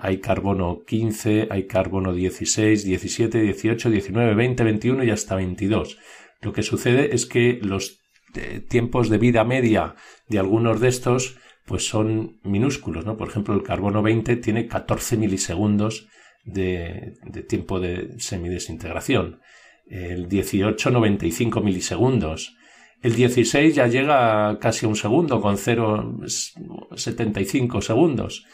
hay 0.00 0.20
carbono 0.20 0.80
15, 0.87 1.48
hay 1.50 1.66
carbono 1.66 2.12
16, 2.12 2.84
17, 2.84 3.40
18, 3.40 3.90
19, 3.90 4.34
20, 4.34 4.64
21 4.64 5.04
y 5.04 5.10
hasta 5.10 5.37
22. 5.37 5.98
Lo 6.40 6.52
que 6.52 6.62
sucede 6.62 7.14
es 7.14 7.26
que 7.26 7.58
los 7.62 8.00
eh, 8.34 8.60
tiempos 8.60 9.08
de 9.08 9.18
vida 9.18 9.44
media 9.44 9.94
de 10.28 10.38
algunos 10.38 10.80
de 10.80 10.88
estos 10.88 11.38
pues 11.68 11.87
son 11.87 12.40
minúsculos, 12.42 13.04
¿no? 13.04 13.18
Por 13.18 13.28
ejemplo, 13.28 13.54
el 13.54 13.62
carbono 13.62 14.02
20 14.02 14.37
tiene 14.37 14.66
14 14.66 15.18
milisegundos 15.18 16.08
de, 16.44 17.12
tiempo 17.46 17.78
de 17.78 18.18
semidesintegración. 18.18 19.42
El 19.87 20.28
18, 20.28 20.90
95 20.90 21.60
milisegundos. 21.60 22.56
El 23.02 23.14
16 23.14 23.75
ya 23.75 23.87
llega 23.87 24.58
casi 24.58 24.87
a 24.87 24.88
un 24.88 24.96
segundo, 24.96 25.42
con 25.42 25.56
0,75 25.56 27.82
segundos. 27.82 28.46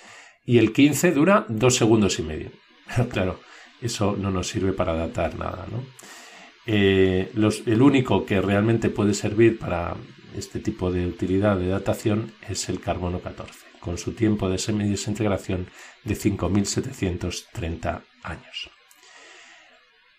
Y 0.45 0.59
el 0.59 0.73
15 0.73 1.13
dura 1.13 1.47
dos 1.49 1.77
segundos 1.77 2.19
y 2.19 2.25
medio. 2.25 2.51
claro, 3.11 3.39
eso 3.81 4.17
no 4.19 4.33
nos 4.33 4.49
sirve 4.49 4.73
para 4.73 4.95
datar 4.95 5.39
nada, 5.39 5.69
¿no? 5.71 5.85
Eh, 6.67 7.31
el 7.67 7.83
único 7.83 8.27
que 8.27 8.41
realmente 8.41 8.89
puede 8.89 9.15
servir 9.15 9.57
para 9.59 9.95
este 10.35 10.61
tipo 10.61 10.91
de 10.91 11.07
utilidad 11.07 11.57
de 11.57 11.69
datación 11.69 12.33
es 12.49 12.69
el 12.69 12.81
carbono 12.81 13.21
14 13.21 13.75
con 13.85 13.99
su 13.99 14.13
tiempo 14.13 14.49
de 14.49 14.57
semidesintegración 14.57 15.69
de 16.05 16.17
5.730 16.17 18.03
años. 18.23 18.71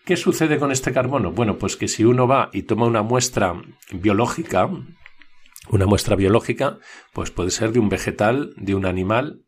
¿Qué 0.04 0.16
sucede 0.16 0.60
con 0.60 0.70
este 0.70 0.92
carbono? 0.92 1.32
Bueno, 1.32 1.58
pues 1.58 1.76
que 1.76 1.88
si 1.88 2.04
uno 2.04 2.28
va 2.28 2.48
y 2.52 2.62
toma 2.62 2.86
una 2.86 3.02
muestra 3.02 3.60
biológica, 3.90 4.70
una 5.68 5.86
muestra 5.86 6.14
biológica, 6.14 6.78
pues 7.12 7.32
puede 7.32 7.50
ser 7.50 7.72
de 7.72 7.80
un 7.80 7.88
vegetal, 7.88 8.54
de 8.56 8.76
un 8.76 8.86
animal, 8.86 9.42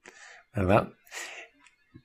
¿verdad? 0.53 0.95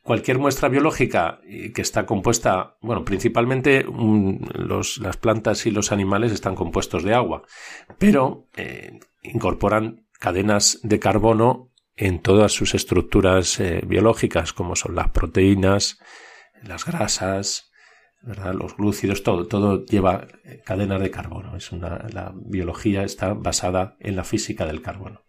Cualquier 0.04 0.38
muestra 0.38 0.68
biológica 0.68 1.40
eh, 1.48 1.72
que 1.72 1.82
está 1.82 2.06
compuesta, 2.06 2.78
bueno, 2.82 3.06
principalmente 3.06 3.86
las 3.86 5.18
plantas 5.18 5.66
y 5.66 5.72
los 5.72 5.94
animales 5.94 6.34
están 6.34 6.56
compuestos 6.56 7.04
de 7.04 7.14
agua, 7.14 7.44
pero 8.00 8.50
eh, 8.58 9.00
incorporan 9.22 10.06
cadenas 10.20 10.80
de 10.84 11.00
carbono 11.00 11.72
en 11.96 12.22
todas 12.22 12.52
sus 12.52 12.76
estructuras 12.76 13.62
eh, 13.62 13.82
biológicas, 13.88 14.52
como 14.52 14.76
son 14.76 14.96
las 14.96 15.12
proteínas, 15.12 16.00
las 16.62 16.86
grasas, 16.86 17.72
los 18.22 18.76
glúcidos, 18.76 19.24
todo, 19.24 19.48
todo 19.48 19.86
lleva 19.86 20.28
cadenas 20.66 21.00
de 21.00 21.12
carbono. 21.12 21.56
Es 21.56 21.72
una, 21.72 22.08
la 22.12 22.34
biología 22.36 23.04
está 23.04 23.34
basada 23.34 23.96
en 24.02 24.18
la 24.18 24.26
física 24.26 24.66
del 24.66 24.82
carbono. 24.82 25.24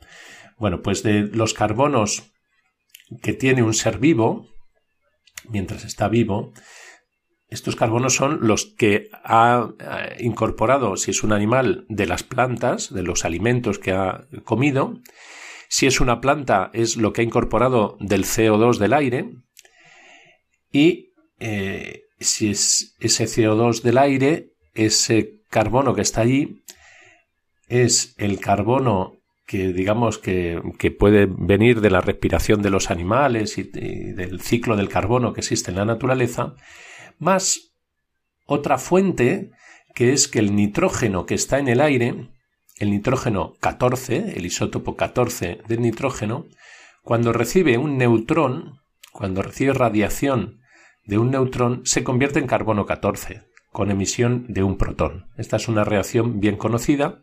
Bueno, 0.58 0.82
pues 0.82 1.04
de 1.04 1.22
los 1.22 1.54
carbonos 1.54 2.32
que 3.22 3.32
tiene 3.34 3.62
un 3.62 3.74
ser 3.74 3.98
vivo, 3.98 4.53
mientras 5.48 5.84
está 5.84 6.08
vivo, 6.08 6.52
estos 7.48 7.76
carbonos 7.76 8.14
son 8.14 8.46
los 8.46 8.66
que 8.76 9.10
ha 9.22 9.68
incorporado, 10.18 10.96
si 10.96 11.12
es 11.12 11.22
un 11.22 11.32
animal, 11.32 11.86
de 11.88 12.06
las 12.06 12.22
plantas, 12.22 12.92
de 12.92 13.02
los 13.02 13.24
alimentos 13.24 13.78
que 13.78 13.92
ha 13.92 14.26
comido, 14.44 15.00
si 15.68 15.86
es 15.86 16.00
una 16.00 16.20
planta, 16.20 16.70
es 16.72 16.96
lo 16.96 17.12
que 17.12 17.20
ha 17.20 17.24
incorporado 17.24 17.96
del 18.00 18.24
CO2 18.24 18.78
del 18.78 18.92
aire. 18.92 19.30
Y 20.70 21.12
eh, 21.40 22.02
si 22.20 22.50
es 22.50 22.96
ese 23.00 23.24
CO2 23.24 23.82
del 23.82 23.98
aire, 23.98 24.52
ese 24.72 25.40
carbono 25.50 25.94
que 25.94 26.02
está 26.02 26.20
allí, 26.20 26.64
es 27.68 28.14
el 28.18 28.40
carbono 28.40 29.16
que 29.46 29.72
digamos 29.72 30.18
que, 30.18 30.60
puede 30.98 31.26
venir 31.26 31.80
de 31.80 31.90
la 31.90 32.00
respiración 32.00 32.62
de 32.62 32.70
los 32.70 32.90
animales 32.90 33.58
y, 33.58 33.62
del 33.64 34.40
ciclo 34.40 34.76
del 34.76 34.88
carbono 34.88 35.32
que 35.32 35.40
existe 35.40 35.70
en 35.70 35.76
la 35.76 35.84
naturaleza, 35.84 36.54
más 37.18 37.72
otra 38.46 38.78
fuente 38.78 39.50
que 39.94 40.12
es 40.12 40.28
que 40.28 40.38
el 40.38 40.56
nitrógeno 40.56 41.26
que 41.26 41.34
está 41.34 41.58
en 41.58 41.68
el 41.68 41.80
aire 41.80 42.28
el 42.78 42.90
nitrógeno 42.90 43.54
14, 43.60 44.36
el 44.36 44.46
isótopo 44.46 44.96
14 44.96 45.60
del 45.68 45.80
nitrógeno, 45.80 46.46
cuando 47.02 47.32
recibe 47.32 47.78
un 47.78 47.98
neutrón, 47.98 48.80
cuando 49.12 49.42
recibe 49.42 49.72
radiación 49.72 50.60
de 51.04 51.18
un 51.18 51.30
neutrón, 51.30 51.82
se 51.84 52.02
convierte 52.02 52.40
en 52.40 52.46
carbono 52.46 52.86
14, 52.86 53.42
con 53.70 53.90
emisión 53.90 54.46
de 54.48 54.62
un 54.62 54.76
protón. 54.76 55.26
Esta 55.36 55.56
es 55.56 55.68
una 55.68 55.84
reacción 55.84 56.40
bien 56.40 56.56
conocida 56.56 57.22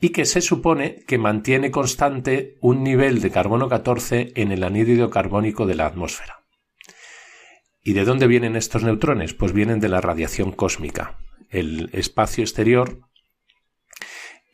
y 0.00 0.10
que 0.10 0.24
se 0.24 0.40
supone 0.40 1.04
que 1.06 1.18
mantiene 1.18 1.70
constante 1.70 2.56
un 2.60 2.84
nivel 2.84 3.20
de 3.20 3.30
carbono 3.30 3.68
14 3.68 4.32
en 4.36 4.52
el 4.52 4.62
anhídrido 4.62 5.10
carbónico 5.10 5.66
de 5.66 5.74
la 5.74 5.86
atmósfera. 5.86 6.44
¿Y 7.82 7.94
de 7.94 8.04
dónde 8.04 8.26
vienen 8.26 8.54
estos 8.54 8.84
neutrones? 8.84 9.34
Pues 9.34 9.52
vienen 9.52 9.80
de 9.80 9.88
la 9.88 10.00
radiación 10.00 10.52
cósmica. 10.52 11.18
El 11.48 11.90
espacio 11.92 12.44
exterior 12.44 13.00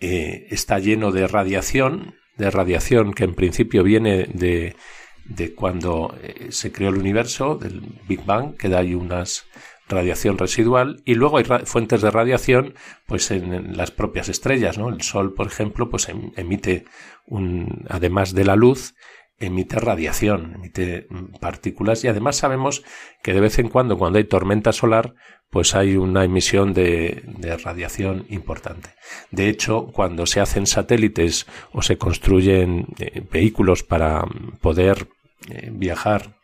eh, 0.00 0.46
está 0.50 0.78
lleno 0.78 1.12
de 1.12 1.26
radiación, 1.26 2.14
de 2.36 2.50
radiación 2.50 3.12
que 3.12 3.24
en 3.24 3.34
principio 3.34 3.82
viene 3.82 4.24
de, 4.32 4.76
de 5.24 5.54
cuando 5.54 6.16
eh, 6.22 6.48
se 6.50 6.72
creó 6.72 6.90
el 6.90 6.98
universo, 6.98 7.56
del 7.56 7.82
Big 8.08 8.24
Bang, 8.24 8.56
que 8.56 8.68
da 8.68 8.78
ahí 8.78 8.94
unas 8.94 9.46
radiación 9.88 10.38
residual 10.38 11.02
y 11.04 11.14
luego 11.14 11.38
hay 11.38 11.44
fuentes 11.64 12.02
de 12.02 12.10
radiación 12.10 12.74
pues 13.06 13.30
en, 13.30 13.76
las 13.76 13.90
propias 13.90 14.28
estrellas, 14.28 14.78
¿no? 14.78 14.88
El 14.88 15.02
Sol, 15.02 15.34
por 15.34 15.46
ejemplo, 15.46 15.90
pues 15.90 16.08
em, 16.08 16.32
emite 16.36 16.84
un, 17.26 17.84
además 17.88 18.34
de 18.34 18.44
la 18.44 18.56
luz, 18.56 18.94
emite 19.38 19.78
radiación, 19.78 20.54
emite 20.54 21.06
partículas 21.40 22.04
y 22.04 22.08
además 22.08 22.36
sabemos 22.36 22.82
que 23.22 23.34
de 23.34 23.40
vez 23.40 23.58
en 23.58 23.68
cuando 23.68 23.98
cuando 23.98 24.18
hay 24.18 24.24
tormenta 24.24 24.72
solar 24.72 25.14
pues 25.54 25.76
hay 25.76 25.96
una 25.96 26.24
emisión 26.24 26.74
de, 26.74 27.22
radiación 27.62 28.26
importante. 28.28 28.90
De 29.30 29.48
hecho, 29.48 29.86
cuando 29.92 30.26
se 30.26 30.40
hacen 30.40 30.66
satélites 30.66 31.46
o 31.70 31.80
se 31.80 31.96
construyen 31.96 32.88
eh, 32.98 33.24
vehículos 33.30 33.84
para 33.84 34.24
poder 34.60 35.06
eh, 35.48 35.70
viajar 35.72 36.40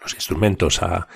los 0.00 0.14
instrumentos 0.14 0.82
a, 0.82 1.06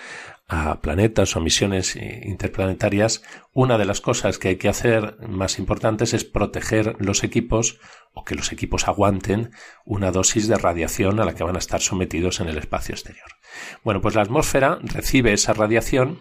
a 0.48 0.80
planetas 0.80 1.34
o 1.36 1.40
misiones 1.40 1.96
eh, 1.96 2.22
interplanetarias, 2.24 3.22
una 3.52 3.78
de 3.78 3.84
las 3.84 4.00
cosas 4.00 4.38
que 4.38 4.48
hay 4.48 4.56
que 4.56 4.68
hacer 4.68 5.16
más 5.28 5.58
importantes 5.58 6.12
es 6.12 6.24
proteger 6.24 6.96
los 6.98 7.24
equipos 7.24 7.78
o 8.12 8.24
que 8.24 8.34
los 8.34 8.52
equipos 8.52 8.88
aguanten 8.88 9.50
una 9.84 10.10
dosis 10.10 10.48
de 10.48 10.58
radiación 10.58 11.20
a 11.20 11.24
la 11.24 11.34
que 11.34 11.44
van 11.44 11.56
a 11.56 11.60
estar 11.60 11.80
sometidos 11.80 12.40
en 12.40 12.48
el 12.48 12.58
espacio 12.58 12.94
exterior. 12.94 13.28
Bueno, 13.82 14.00
pues 14.00 14.14
la 14.14 14.22
atmósfera 14.22 14.78
recibe 14.82 15.32
esa 15.32 15.54
radiación 15.54 16.18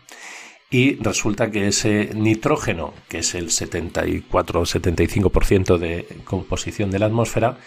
y 0.69 0.95
resulta 0.95 1.51
que 1.51 1.67
ese 1.67 2.11
nitrógeno, 2.15 2.93
que 3.09 3.19
es 3.19 3.35
el 3.35 3.51
74 3.51 4.61
o 4.61 4.63
75% 4.63 5.77
de 5.77 6.07
composición 6.23 6.91
de 6.91 6.99
la 6.99 7.07
atmósfera, 7.07 7.57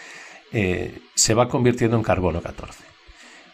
eh, 0.52 1.00
se 1.14 1.34
va 1.34 1.48
convirtiendo 1.48 1.98
en 1.98 2.02
carbono 2.02 2.40
14. 2.40 2.82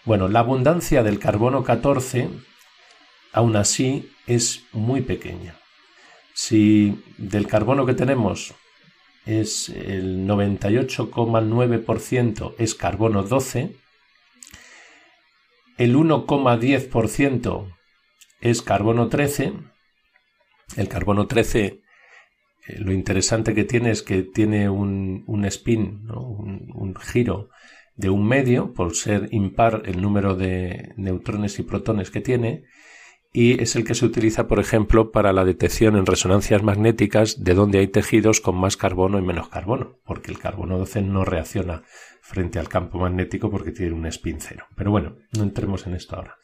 Bueno, 0.05 0.29
la 0.29 0.41
abundancia 0.41 1.03
del 1.03 1.19
carbono 1.19 1.65
14 1.65 2.29
aún 3.33 3.57
así 3.57 4.11
es 4.27 4.65
muy 4.73 5.03
pequeña. 5.03 5.57
Si 6.35 7.01
del 7.19 7.47
carbono 7.47 7.87
que 7.87 7.95
tenemos 7.95 8.55
es 9.27 9.69
el 9.69 10.27
98,9% 10.27 12.55
es 12.59 12.75
carbono 12.75 13.23
12, 13.23 13.77
el 15.77 15.97
1,10% 15.97 17.77
es 18.41 18.63
carbono 18.63 19.09
13. 19.09 19.53
El 20.77 20.89
carbono 20.89 21.27
13, 21.27 21.65
eh, 21.65 21.81
lo 22.79 22.93
interesante 22.93 23.55
que 23.55 23.65
tiene 23.65 23.91
es 23.91 24.03
que 24.03 24.23
tiene 24.23 24.69
un, 24.69 25.45
spin, 25.47 26.09
un 26.11 26.95
giro 26.97 27.49
de 27.97 28.11
un 28.11 28.27
medio, 28.27 28.73
por 28.73 28.95
ser 28.95 29.29
impar 29.33 29.83
el 29.87 30.01
número 30.01 30.35
de 30.35 30.93
neutrones 30.97 31.59
y 31.59 31.63
protones 31.63 32.11
que 32.11 32.21
tiene, 32.21 32.65
y 33.33 33.63
es 33.63 33.77
el 33.77 33.85
que 33.85 33.95
se 33.95 34.05
utiliza, 34.05 34.49
por 34.49 34.59
ejemplo, 34.59 35.13
para 35.13 35.33
la 35.33 35.45
detección 35.45 35.95
en 35.97 36.07
resonancias 36.07 36.65
magnéticas 36.65 37.45
de 37.45 37.55
donde 37.55 37.79
hay 37.79 37.87
tejidos 37.87 38.41
con 38.41 38.57
más 38.57 38.77
carbono 38.77 39.19
y 39.19 39.23
menos 39.23 39.49
carbono, 39.49 40.01
porque 40.05 40.33
el 40.33 40.39
carbono 40.39 40.79
12 40.79 41.03
no 41.03 41.25
reacciona 41.25 41.85
frente 42.23 42.59
al 42.59 42.69
campo 42.69 42.99
magnético 42.99 43.49
porque 43.51 43.71
tiene 43.71 43.93
un 43.93 44.07
spin 44.07 44.41
cero. 44.41 44.67
Pero 44.77 44.91
bueno, 44.91 45.17
no 45.37 45.45
entremos 45.45 45.87
en 45.87 45.95
esto 45.95 46.17
ahora. 46.17 46.39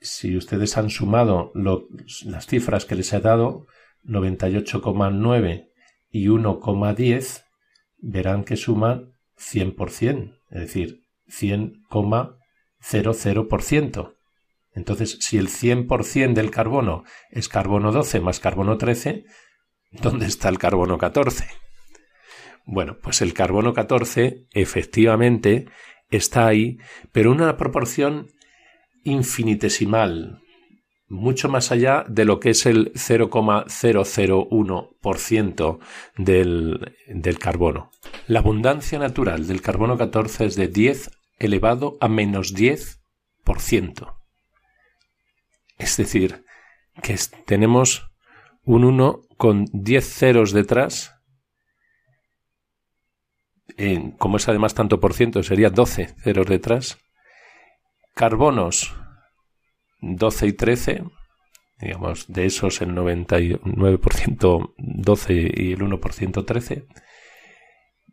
Si 0.00 0.34
ustedes 0.36 0.78
han 0.78 0.90
sumado 0.90 1.50
las 1.54 2.46
cifras 2.46 2.84
que 2.86 2.94
les 2.94 3.12
he 3.12 3.18
dado, 3.20 3.66
98,9 4.04 5.68
y 6.10 6.28
1,10, 6.28 7.44
verán 7.98 8.44
que 8.44 8.56
suman 8.56 9.12
100%, 9.36 10.38
es 10.50 10.60
decir, 10.60 11.02
100,00%. 11.28 14.17
Entonces, 14.78 15.18
si 15.20 15.36
el 15.38 15.48
100% 15.48 16.34
del 16.34 16.52
carbono 16.52 17.02
es 17.30 17.48
carbono 17.48 17.90
12 17.90 18.20
más 18.20 18.38
carbono 18.38 18.78
13, 18.78 19.24
¿dónde 19.90 20.26
está 20.26 20.48
el 20.48 20.58
carbono 20.58 20.98
14? 20.98 21.48
Bueno, 22.64 22.96
pues 23.02 23.20
el 23.20 23.34
carbono 23.34 23.74
14 23.74 24.46
efectivamente 24.52 25.66
está 26.10 26.46
ahí, 26.46 26.78
pero 27.10 27.32
una 27.32 27.56
proporción 27.56 28.28
infinitesimal, 29.02 30.42
mucho 31.08 31.48
más 31.48 31.72
allá 31.72 32.04
de 32.08 32.24
lo 32.24 32.38
que 32.38 32.50
es 32.50 32.64
el 32.64 32.92
0,001% 32.92 35.78
del, 36.18 36.94
del 37.08 37.38
carbono. 37.40 37.90
La 38.28 38.38
abundancia 38.38 39.00
natural 39.00 39.48
del 39.48 39.60
carbono 39.60 39.98
14 39.98 40.44
es 40.44 40.54
de 40.54 40.68
10 40.68 41.10
elevado 41.40 41.98
a 42.00 42.06
menos 42.06 42.54
10%. 42.54 44.17
Es 45.78 45.96
decir, 45.96 46.44
que 47.02 47.16
tenemos 47.46 48.10
un 48.64 48.84
1 48.84 49.20
con 49.36 49.66
10 49.72 50.04
ceros 50.06 50.52
detrás. 50.52 51.14
como 54.18 54.38
es 54.38 54.48
además 54.48 54.74
tanto 54.74 55.00
por 55.00 55.14
ciento, 55.14 55.42
sería 55.42 55.70
12 55.70 56.14
ceros 56.18 56.46
detrás. 56.46 56.98
Carbonos 58.14 58.94
12 60.00 60.46
y 60.48 60.52
13. 60.52 61.04
Digamos, 61.80 62.26
de 62.26 62.46
esos 62.46 62.80
el 62.80 62.90
99% 62.90 64.74
12 64.76 65.32
y 65.32 65.72
el 65.72 65.80
1% 65.80 66.44
13. 66.44 66.86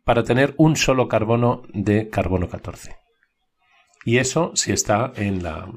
Para 0.04 0.22
tener 0.22 0.54
un 0.56 0.76
solo 0.76 1.08
carbono 1.08 1.62
de 1.72 2.08
carbono 2.08 2.48
14. 2.48 2.96
Y 4.04 4.18
eso 4.18 4.52
si 4.54 4.70
está 4.70 5.12
en 5.16 5.42
la, 5.42 5.68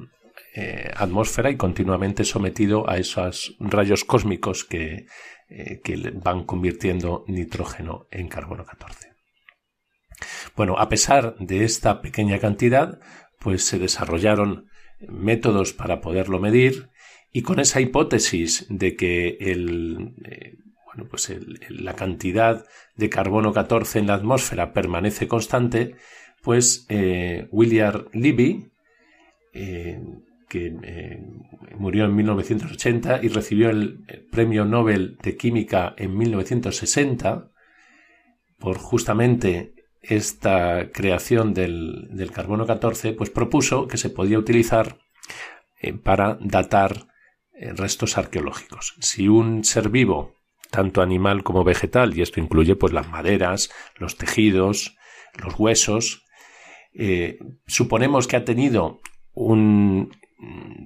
eh, 0.55 0.91
atmósfera 0.95 1.51
y 1.51 1.57
continuamente 1.57 2.25
sometido 2.25 2.89
a 2.89 2.97
esos 2.97 3.55
rayos 3.59 4.03
cósmicos 4.03 4.65
que, 4.65 5.05
eh, 5.47 5.79
que 5.83 6.11
van 6.15 6.43
convirtiendo 6.43 7.23
nitrógeno 7.27 8.07
en 8.09 8.27
carbono 8.27 8.65
14. 8.65 9.13
Bueno, 10.55 10.75
a 10.79 10.89
pesar 10.89 11.35
de 11.37 11.63
esta 11.63 12.01
pequeña 12.01 12.39
cantidad, 12.39 12.99
pues 13.39 13.63
se 13.63 13.77
desarrollaron 13.77 14.69
métodos 15.07 15.71
para 15.71 16.01
poderlo 16.01 16.39
medir 16.39 16.89
y 17.31 17.43
con 17.43 17.59
esa 17.59 17.79
hipótesis 17.79 18.65
de 18.69 18.95
que 18.95 19.37
el, 19.39 20.15
eh, 20.25 20.57
bueno, 20.87 21.07
pues 21.09 21.31
la 21.69 21.95
cantidad 21.95 22.65
de 22.95 23.09
carbono 23.09 23.53
14 23.53 23.99
en 23.99 24.07
la 24.07 24.15
atmósfera 24.15 24.73
permanece 24.73 25.27
constante, 25.27 25.95
pues 26.41 26.87
William 27.51 28.05
Libby 28.13 28.71
que 30.49 30.75
eh, 30.83 31.21
murió 31.77 32.05
en 32.05 32.15
1980 32.15 33.21
y 33.23 33.29
recibió 33.29 33.69
el, 33.69 34.03
Premio 34.31 34.65
Nobel 34.65 35.17
de 35.21 35.37
Química 35.37 35.93
en 35.95 36.17
1960 36.17 37.51
por 38.57 38.77
justamente 38.77 39.75
esta 40.01 40.91
creación 40.91 41.53
del, 41.53 42.31
carbono 42.33 42.65
14, 42.65 43.13
pues 43.13 43.29
propuso 43.29 43.87
que 43.87 43.97
se 43.97 44.09
podía 44.09 44.39
utilizar 44.39 44.97
eh, 45.79 45.93
para 45.93 46.37
datar 46.41 47.07
eh, 47.53 47.71
restos 47.73 48.17
arqueológicos. 48.17 48.95
Si 48.99 49.27
un 49.27 49.63
ser 49.63 49.89
vivo, 49.89 50.33
tanto 50.71 51.01
animal 51.01 51.43
como 51.43 51.63
vegetal, 51.63 52.17
y 52.17 52.21
esto 52.21 52.39
incluye 52.39 52.75
pues 52.75 52.91
las 52.91 53.07
maderas, 53.07 53.69
los 53.97 54.17
tejidos, 54.17 54.97
los 55.41 55.57
huesos, 55.57 56.25
suponemos 57.67 58.27
que 58.27 58.35
ha 58.35 58.43
tenido 58.43 58.99
un 59.33 60.11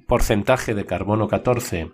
porcentaje 0.07 0.73
de 0.73 0.85
carbono 0.85 1.27
14 1.27 1.91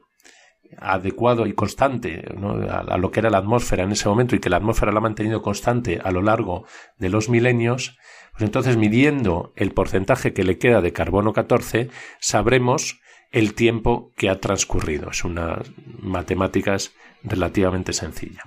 adecuado 0.78 1.48
y 1.48 1.54
constante 1.54 2.24
a, 2.70 2.98
lo 2.98 3.12
que 3.12 3.20
era 3.20 3.30
la 3.30 3.40
atmósfera 3.40 3.84
en 3.84 3.92
ese 3.92 4.08
momento 4.08 4.36
y 4.36 4.40
que 4.40 4.50
la 4.50 4.58
atmósfera 4.58 4.92
la 4.92 5.00
ha 5.00 5.02
mantenido 5.02 5.42
constante 5.42 6.00
a 6.04 6.12
lo 6.12 6.22
largo 6.22 6.66
de 6.98 7.10
los 7.10 7.30
milenios, 7.30 7.98
pues 8.32 8.44
entonces 8.44 8.78
midiendo 8.78 9.52
el 9.56 9.72
porcentaje 9.72 10.34
que 10.34 10.44
le 10.44 10.58
queda 10.58 10.82
de 10.82 10.94
carbono 10.94 11.34
14 11.34 11.90
sabremos 12.20 13.00
el 13.32 13.54
tiempo 13.54 14.12
que 14.16 14.30
ha 14.30 14.40
transcurrido. 14.40 15.10
Es 15.12 15.24
una 15.24 15.62
matemáticas 16.00 16.94
relativamente 17.24 17.94
sencilla. 17.94 18.44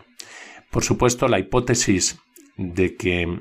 Por 0.70 0.84
supuesto, 0.84 1.28
la 1.28 1.38
hipótesis 1.38 2.18
de 2.56 2.96
que 2.96 3.40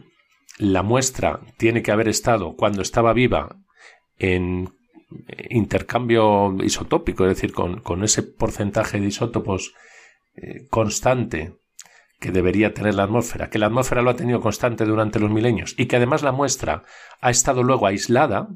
la 0.57 0.83
muestra 0.83 1.39
tiene 1.57 1.81
que 1.81 1.91
haber 1.91 2.09
estado 2.09 2.55
cuando 2.55 2.81
estaba 2.81 3.13
viva 3.13 3.55
en 4.17 4.69
intercambio 5.49 6.55
isotópico, 6.63 7.25
es 7.25 7.35
decir, 7.35 7.53
con, 7.53 8.03
ese 8.03 8.23
porcentaje 8.23 8.99
de 8.99 9.07
isótopos 9.07 9.73
eh, 10.35 10.67
constante 10.69 11.55
que 12.19 12.31
debería 12.31 12.73
tener 12.73 12.95
la 12.95 13.03
atmósfera, 13.03 13.49
que 13.49 13.59
la 13.59 13.65
atmósfera 13.65 14.01
lo 14.01 14.11
ha 14.11 14.15
tenido 14.15 14.41
constante 14.41 14.85
durante 14.85 15.19
los 15.19 15.31
milenios 15.31 15.73
y 15.77 15.87
que 15.87 15.95
además 15.95 16.21
la 16.21 16.31
muestra 16.31 16.83
ha 17.19 17.31
estado 17.31 17.63
luego 17.63 17.87
aislada, 17.87 18.49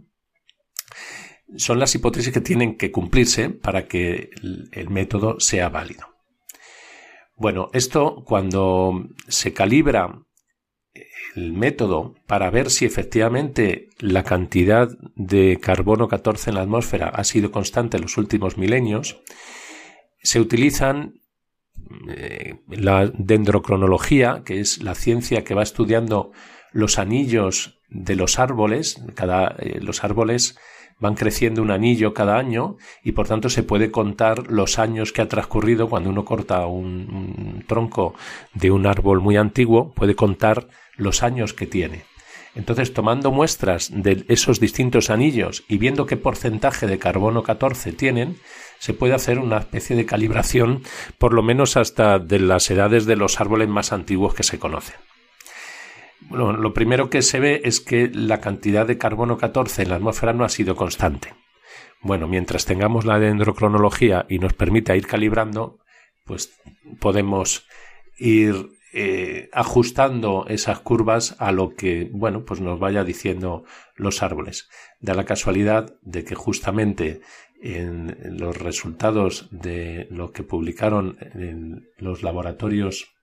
son 1.58 1.80
las 1.80 1.94
hipótesis 1.96 2.34
que 2.34 2.42
tienen 2.42 2.78
que 2.78 2.92
cumplirse 2.92 3.50
para 3.50 3.88
que 3.88 4.30
el 4.72 4.90
método 4.90 5.40
sea 5.40 5.70
válido. 5.70 6.16
Bueno, 7.38 7.70
esto 7.74 8.24
cuando 8.26 9.10
se 9.28 9.54
calibra 9.54 10.22
el 11.36 11.54
método 11.54 12.16
para 12.28 12.50
ver 12.50 12.70
si 12.70 12.86
efectivamente 12.86 13.90
la 14.00 14.24
cantidad 14.24 14.90
de 15.16 15.60
carbono 15.62 16.08
14 16.08 16.50
en 16.50 16.56
la 16.56 16.62
atmósfera 16.62 17.10
ha 17.10 17.24
sido 17.24 17.52
constante 17.52 17.98
en 17.98 18.04
los 18.04 18.18
últimos 18.18 18.58
milenios, 18.58 19.22
se 20.24 20.40
utilizan 20.40 21.22
eh, 22.10 22.56
la 22.70 23.12
dendrocronología, 23.14 24.44
que 24.46 24.60
es 24.60 24.82
la 24.82 24.96
ciencia 24.96 25.44
que 25.44 25.54
va 25.54 25.64
estudiando 25.64 26.32
los 26.72 26.98
anillos 26.98 27.80
de 27.90 28.16
los 28.16 28.40
árboles, 28.40 29.02
cada, 29.14 29.56
eh, 29.60 29.80
los 29.82 30.04
árboles 30.04 30.58
van 31.00 31.16
creciendo 31.16 31.62
un 31.62 31.72
anillo 31.72 32.14
cada 32.14 32.38
año 32.38 32.78
y 33.04 33.12
por 33.12 33.28
tanto 33.28 33.50
se 33.50 33.64
puede 33.64 33.92
contar 33.92 34.50
los 34.50 34.80
años 34.80 35.12
que 35.12 35.22
ha 35.22 35.28
transcurrido 35.28 35.90
cuando 35.90 36.10
uno 36.10 36.24
corta 36.24 36.66
un, 36.66 37.64
tronco 37.68 38.16
de 38.54 38.72
un 38.72 38.88
árbol 38.88 39.22
muy 39.22 39.36
antiguo, 39.38 39.94
puede 39.94 40.16
contar 40.16 40.68
los 40.98 41.24
años 41.24 41.54
que 41.54 41.68
tiene. 41.68 42.04
Entonces, 42.56 42.94
tomando 42.94 43.32
muestras 43.32 43.90
de 43.94 44.24
esos 44.30 44.62
distintos 44.62 45.10
anillos 45.10 45.66
y 45.68 45.78
viendo 45.78 46.06
qué 46.06 46.16
porcentaje 46.16 46.88
de 46.88 46.98
carbono 46.98 47.44
14 47.44 47.92
tienen, 47.92 48.38
se 48.80 48.94
puede 48.94 49.14
hacer 49.14 49.40
una 49.40 49.58
especie 49.58 49.96
de 49.96 50.06
calibración, 50.06 50.82
por 51.18 51.34
lo 51.34 51.44
menos 51.44 51.76
hasta 51.76 52.18
de 52.18 52.40
las 52.40 52.70
edades 52.72 53.06
de 53.06 53.18
los 53.18 53.42
árboles 53.42 53.68
más 53.68 53.92
antiguos 53.92 54.34
que 54.34 54.44
se 54.44 54.58
conocen. 54.58 54.96
Bueno, 56.22 56.54
lo 56.54 56.74
primero 56.74 57.10
que 57.10 57.22
se 57.22 57.40
ve 57.40 57.62
es 57.66 57.82
que 57.82 58.10
la 58.12 58.40
cantidad 58.40 58.88
de 58.88 58.98
carbono 58.98 59.38
14 59.38 59.84
en 59.84 59.90
la 59.90 59.96
atmósfera 59.98 60.34
no 60.34 60.46
ha 60.46 60.50
sido 60.50 60.76
constante. 60.76 61.34
Bueno, 62.02 62.28
mientras 62.28 62.66
tengamos 62.66 63.06
la 63.06 63.20
dendrocronología 63.20 64.26
y 64.30 64.40
nos 64.40 64.54
permita 64.54 64.96
ir 64.96 65.08
calibrando, 65.08 65.80
pues 66.24 66.58
podemos 67.00 67.68
ir 68.18 68.70
eh, 68.96 69.50
ajustando 69.52 70.46
esas 70.48 70.80
curvas 70.80 71.36
a 71.40 71.52
lo 71.52 71.76
que, 71.76 72.10
bueno, 72.14 72.46
pues 72.46 72.62
nos 72.62 72.80
vaya 72.80 73.04
diciendo 73.04 73.66
los 73.96 74.24
árboles. 74.24 74.70
Da 75.02 75.14
la 75.14 75.26
casualidad 75.26 75.96
de 76.02 76.24
que 76.24 76.36
justamente 76.36 77.20
en 77.62 78.16
los 78.40 78.58
resultados 78.58 79.50
de 79.52 80.08
lo 80.10 80.32
que 80.32 80.44
publicaron 80.44 81.18
en 81.34 81.90
los 81.98 82.24
laboratorios 82.24 83.16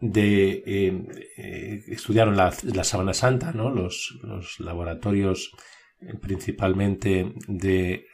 de 0.00 0.62
eh, 0.66 1.06
eh, 1.36 1.84
estudiaron 1.88 2.36
la, 2.36 2.52
la, 2.62 2.84
Sabana 2.84 3.14
Santa, 3.14 3.52
¿no? 3.52 3.70
los, 3.70 4.18
laboratorios 4.58 5.52
eh, 6.00 6.14
principalmente 6.20 7.32
de 7.46 8.06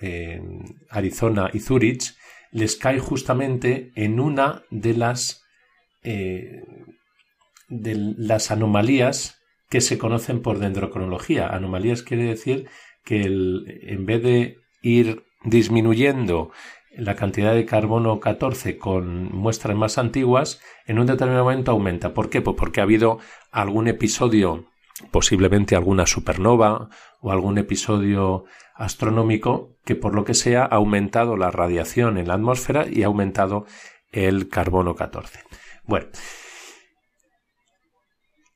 Arizona 0.90 1.50
y 1.52 1.60
Zurich, 1.60 2.14
les 2.52 2.76
cae 2.76 2.98
justamente 2.98 3.92
en 3.94 4.20
una 4.20 4.62
de 4.70 4.94
las 4.94 5.44
de 6.02 6.64
las 7.68 8.50
anomalías 8.50 9.40
que 9.68 9.80
se 9.80 9.98
conocen 9.98 10.42
por 10.42 10.58
dendrocronología. 10.58 11.48
Anomalías 11.48 12.02
quiere 12.02 12.24
decir 12.24 12.68
que 13.04 13.22
en 13.22 14.06
vez 14.06 14.22
de 14.22 14.56
ir 14.82 15.22
disminuyendo 15.44 16.50
la 16.96 17.14
cantidad 17.14 17.54
de 17.54 17.64
carbono 17.64 18.18
14 18.18 18.76
con 18.76 19.32
muestras 19.32 19.76
más 19.76 19.96
antiguas, 19.96 20.60
en 20.86 20.98
un 20.98 21.06
determinado 21.06 21.44
momento 21.44 21.70
aumenta. 21.70 22.12
¿Por 22.12 22.30
qué? 22.30 22.40
Pues 22.40 22.56
porque 22.56 22.80
ha 22.80 22.84
habido 22.84 23.18
algún 23.52 23.86
episodio, 23.86 24.66
posiblemente 25.10 25.76
alguna 25.76 26.06
supernova 26.06 26.88
o 27.20 27.30
algún 27.30 27.58
episodio 27.58 28.44
astronómico 28.74 29.76
que 29.84 29.94
por 29.94 30.14
lo 30.14 30.24
que 30.24 30.34
sea 30.34 30.62
ha 30.62 30.76
aumentado 30.76 31.36
la 31.36 31.50
radiación 31.50 32.18
en 32.18 32.26
la 32.28 32.34
atmósfera 32.34 32.86
y 32.90 33.04
ha 33.04 33.06
aumentado 33.06 33.66
el 34.10 34.48
carbono 34.48 34.96
14. 34.96 35.40
Bueno. 35.90 36.06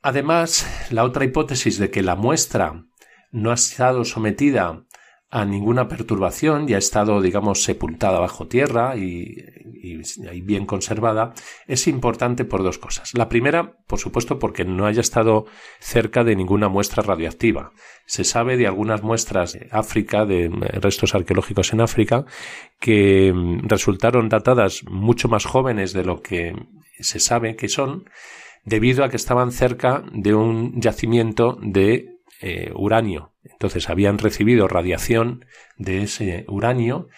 Además, 0.03 0.89
la 0.91 1.03
otra 1.03 1.25
hipótesis 1.25 1.79
de 1.79 1.91
que 1.91 2.03
la 2.03 2.15
muestra 2.15 2.85
no 3.33 3.51
ha 3.51 3.55
estado 3.55 4.05
sometida 4.05 4.85
a 5.31 5.45
ninguna 5.45 5.89
perturbación 5.89 6.69
y 6.69 6.75
ha 6.75 6.79
estado, 6.79 7.21
digamos, 7.21 7.65
sepultada 7.65 8.21
bajo 8.21 8.47
tierra 8.47 8.97
y, 8.97 9.35
bien 10.43 10.65
conservada, 10.65 11.35
es 11.67 11.89
importante 11.89 12.45
por 12.45 12.63
dos 12.63 12.79
cosas. 12.79 13.15
La 13.15 13.29
primera, 13.29 13.79
por 13.89 13.99
supuesto, 13.99 14.39
porque 14.39 14.65
no 14.65 14.87
haya 14.87 15.01
estado 15.01 15.47
cerca 15.81 16.23
de 16.23 16.37
ninguna 16.37 16.69
muestra 16.69 17.03
radioactiva. 17.03 17.73
Se 18.07 18.23
sabe 18.23 18.57
de 18.57 18.69
algunas 18.69 19.03
muestras 19.03 19.55
de 19.55 19.69
África, 19.73 20.25
de 20.25 20.51
restos 20.81 21.17
arqueológicos 21.17 21.73
en 21.73 21.81
África, 21.81 22.27
que 22.79 23.35
resultaron 23.65 24.29
datadas 24.29 24.85
mucho 24.89 25.29
más 25.29 25.47
jóvenes 25.47 25.93
de 25.95 26.05
lo 26.05 26.23
que 26.23 26.55
se 27.01 27.21
sabe 27.21 27.57
que 27.57 27.69
son, 27.69 28.09
debido 28.65 29.05
a 29.05 29.09
que 29.09 29.17
estaban 29.17 29.53
cerca 29.53 30.05
de 30.13 30.35
un 30.35 30.81
yacimiento 30.81 31.59
de 31.63 32.19
eh, 32.41 32.73
uranio. 32.75 33.33
Entonces 33.45 33.89
habían 33.89 34.19
recibido 34.19 34.69
radiación 34.69 35.45
de 35.77 36.03
ese 36.03 36.45
uranio 36.49 37.09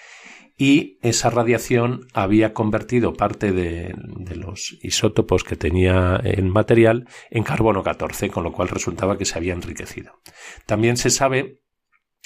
y 0.58 0.98
esa 1.02 1.28
radiación 1.30 2.08
había 2.14 2.54
convertido 2.54 3.12
parte 3.12 3.52
de, 3.52 3.94
los 4.34 4.76
isótopos 4.82 5.44
que 5.44 5.56
tenía 5.56 6.20
el 6.24 6.46
material 6.46 7.08
en 7.30 7.42
carbono 7.42 7.82
14, 7.82 8.30
con 8.30 8.44
lo 8.44 8.52
cual 8.52 8.68
resultaba 8.68 9.18
que 9.18 9.26
se 9.26 9.36
había 9.36 9.52
enriquecido. 9.52 10.20
También 10.64 10.96
se 10.96 11.10
sabe 11.10 11.60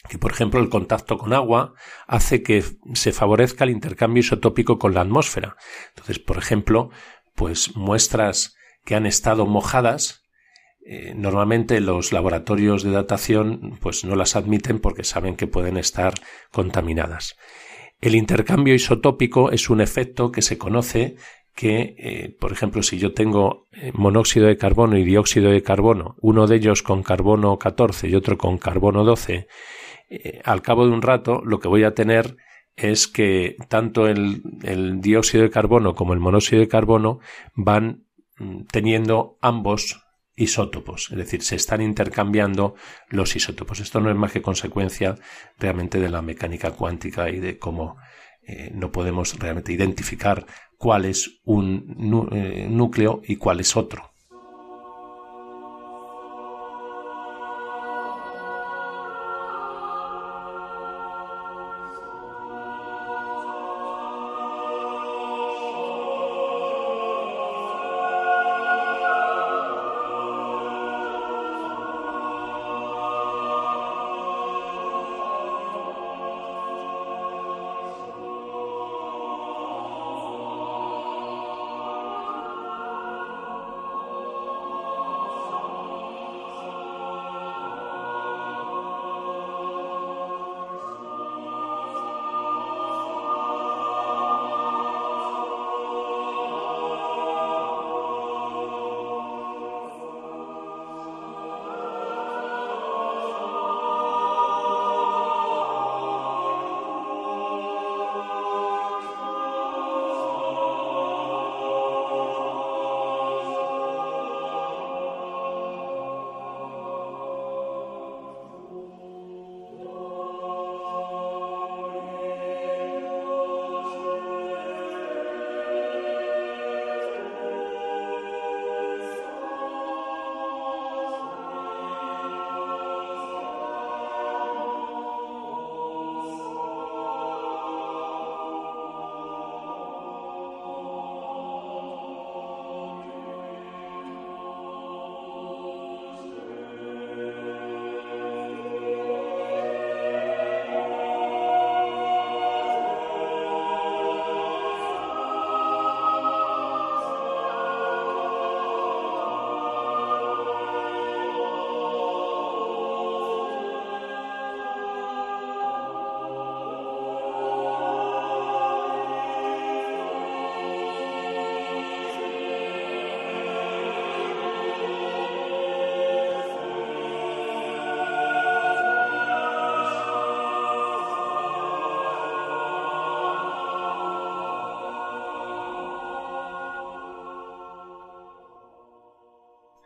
que, 0.09 0.19
por 0.19 0.31
ejemplo, 0.31 0.61
el 0.61 0.69
contacto 0.69 1.19
con 1.19 1.33
agua 1.33 1.75
hace 2.07 2.43
que 2.43 2.65
se 2.95 3.13
favorezca 3.13 3.65
el 3.65 3.71
intercambio 3.71 4.21
isotópico 4.21 4.79
con 4.79 4.95
la 4.95 5.03
atmósfera. 5.03 5.57
Entonces, 5.89 6.21
por 6.21 6.39
ejemplo, 6.39 6.91
pues 7.41 7.75
muestras 7.75 8.55
que 8.85 8.95
han 8.95 9.07
estado 9.07 9.47
mojadas 9.47 10.27
eh, 10.85 11.15
normalmente 11.17 11.81
los 11.81 12.13
laboratorios 12.13 12.83
de 12.83 12.91
datación 12.91 13.79
pues 13.81 14.05
no 14.05 14.15
las 14.15 14.37
admiten 14.37 14.79
porque 14.79 15.05
saben 15.05 15.37
que 15.37 15.47
pueden 15.47 15.79
estar 15.79 16.13
contaminadas. 16.53 17.39
El 18.03 18.15
intercambio 18.15 18.75
isotópico 18.75 19.53
es 19.53 19.71
un 19.71 19.81
efecto 19.81 20.31
que 20.31 20.43
se 20.43 20.59
conoce 20.59 21.17
que, 21.55 21.95
eh, 21.97 22.37
por 22.39 22.53
ejemplo, 22.53 22.83
si 22.83 22.99
yo 22.99 23.15
tengo 23.15 23.69
eh, 23.73 23.91
monóxido 23.95 24.47
de 24.47 24.59
carbono 24.59 24.99
y 24.99 25.05
dióxido 25.05 25.51
de 25.51 25.63
carbono, 25.63 26.17
uno 26.21 26.47
de 26.47 26.57
ellos 26.57 26.83
con 26.83 27.03
carbono 27.03 27.59
14 27.59 28.07
y 28.07 28.15
otro 28.17 28.37
con 28.37 28.59
carbono 28.59 29.03
12, 29.03 29.47
al 30.45 30.61
cabo 30.61 30.87
de 30.87 30.93
un 30.93 31.01
rato 31.01 31.41
lo 31.43 31.59
que 31.59 31.69
voy 31.69 31.85
a 31.85 31.95
tener 31.95 32.37
es 32.83 33.09
que 33.09 33.57
tanto 33.69 34.07
el, 34.07 34.43
dióxido 35.01 35.43
de 35.43 35.51
carbono 35.51 35.95
como 35.95 36.13
el 36.13 36.21
monóxido 36.21 36.61
de 36.61 36.69
carbono 36.69 37.21
van 37.55 38.05
mm, 38.39 38.63
teniendo 38.71 39.39
ambos 39.41 40.03
isótopos, 40.37 41.09
es 41.11 41.19
decir, 41.19 41.43
se 41.43 41.57
están 41.57 41.83
intercambiando 41.83 42.75
los 43.09 43.37
isótopos. 43.37 43.81
Esto 43.81 44.01
no 44.01 44.11
es 44.11 44.17
más 44.17 44.33
que 44.33 44.41
consecuencia 44.41 45.17
realmente 45.59 46.01
de 46.01 46.09
la 46.09 46.23
mecánica 46.23 46.71
cuántica 46.71 47.29
y 47.29 47.41
de 47.41 47.59
cómo 47.59 47.99
eh, 48.43 48.71
no 48.75 48.91
podemos 48.91 49.39
realmente 49.39 49.73
identificar 49.73 50.47
cuál 50.79 51.05
es 51.05 51.41
un 51.45 52.31
eh, 52.33 52.67
núcleo 52.71 53.21
y 53.23 53.37
cuál 53.37 53.61
es 53.61 53.77
otro. 53.77 54.10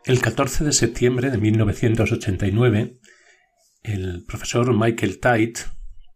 El 0.05 0.21
14 0.21 0.63
de 0.63 0.71
septiembre 0.71 1.31
de 1.31 1.39
1989, 1.39 2.99
el 3.81 4.23
profesor 4.23 4.71
Michael 4.71 5.19
Tite, 5.19 5.61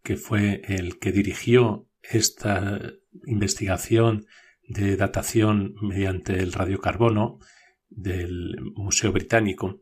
que 0.04 0.16
fue 0.16 0.62
el 0.66 1.00
que 1.00 1.12
dirigió 1.12 1.90
esta 2.04 2.80
investigación 3.26 4.28
de 4.68 4.96
datación 4.96 5.74
mediante 5.82 6.38
el 6.38 6.54
radiocarbono 6.54 7.40
del 7.90 8.58
Museo 8.76 9.12
Británico, 9.12 9.82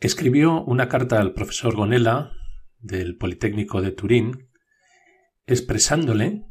escribió 0.00 0.64
una 0.64 0.88
carta 0.88 1.20
al 1.20 1.34
profesor 1.34 1.76
Gonella 1.76 2.30
del 2.78 3.18
Politécnico 3.18 3.82
de 3.82 3.92
Turín, 3.92 4.48
expresándole 5.44 6.46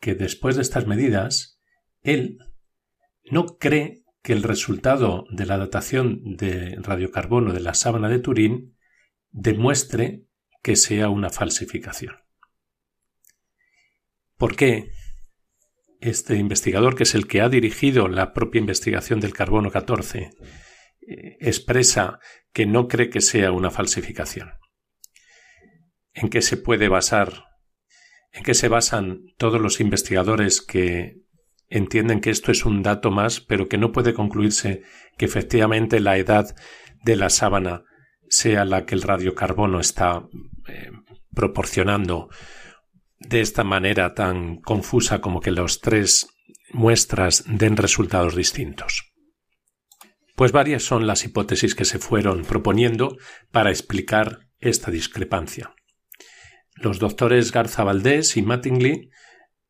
que 0.00 0.16
después 0.16 0.56
de 0.56 0.62
estas 0.62 0.88
medidas, 0.88 1.60
él 2.02 2.38
no 3.30 3.56
cree 3.58 4.02
que 4.26 4.32
el 4.32 4.42
resultado 4.42 5.24
de 5.30 5.46
la 5.46 5.56
datación 5.56 6.34
de 6.36 6.74
radiocarbono 6.80 7.52
de 7.52 7.60
la 7.60 7.74
sábana 7.74 8.08
de 8.08 8.18
Turín 8.18 8.76
demuestre 9.30 10.24
que 10.64 10.74
sea 10.74 11.10
una 11.10 11.30
falsificación. 11.30 12.16
¿Por 14.36 14.56
qué 14.56 14.90
este 16.00 16.34
investigador, 16.38 16.96
que 16.96 17.04
es 17.04 17.14
el 17.14 17.28
que 17.28 17.40
ha 17.40 17.48
dirigido 17.48 18.08
la 18.08 18.32
propia 18.32 18.58
investigación 18.58 19.20
del 19.20 19.32
carbono 19.32 19.70
14, 19.70 20.18
eh, 20.18 21.36
expresa 21.38 22.18
que 22.52 22.66
no 22.66 22.88
cree 22.88 23.10
que 23.10 23.20
sea 23.20 23.52
una 23.52 23.70
falsificación? 23.70 24.54
¿En 26.14 26.30
qué 26.30 26.42
se 26.42 26.56
puede 26.56 26.88
basar? 26.88 27.44
¿En 28.32 28.42
qué 28.42 28.54
se 28.54 28.66
basan 28.66 29.20
todos 29.38 29.60
los 29.60 29.78
investigadores 29.78 30.62
que 30.62 31.25
entienden 31.68 32.20
que 32.20 32.30
esto 32.30 32.52
es 32.52 32.64
un 32.64 32.82
dato 32.82 33.10
más, 33.10 33.40
pero 33.40 33.68
que 33.68 33.78
no 33.78 33.92
puede 33.92 34.14
concluirse 34.14 34.82
que 35.16 35.24
efectivamente 35.24 36.00
la 36.00 36.16
edad 36.16 36.54
de 37.04 37.16
la 37.16 37.30
sábana 37.30 37.84
sea 38.28 38.64
la 38.64 38.84
que 38.86 38.94
el 38.94 39.02
radiocarbono 39.02 39.80
está 39.80 40.26
eh, 40.68 40.90
proporcionando 41.34 42.28
de 43.18 43.40
esta 43.40 43.64
manera 43.64 44.14
tan 44.14 44.56
confusa 44.56 45.20
como 45.20 45.40
que 45.40 45.50
los 45.50 45.80
tres 45.80 46.28
muestras 46.72 47.44
den 47.46 47.76
resultados 47.76 48.34
distintos. 48.34 49.12
Pues 50.34 50.52
varias 50.52 50.82
son 50.82 51.06
las 51.06 51.24
hipótesis 51.24 51.74
que 51.74 51.86
se 51.86 51.98
fueron 51.98 52.44
proponiendo 52.44 53.16
para 53.50 53.70
explicar 53.70 54.50
esta 54.58 54.90
discrepancia. 54.90 55.74
Los 56.74 56.98
doctores 56.98 57.52
Garza 57.52 57.84
Valdés 57.84 58.36
y 58.36 58.42
Mattingly 58.42 59.10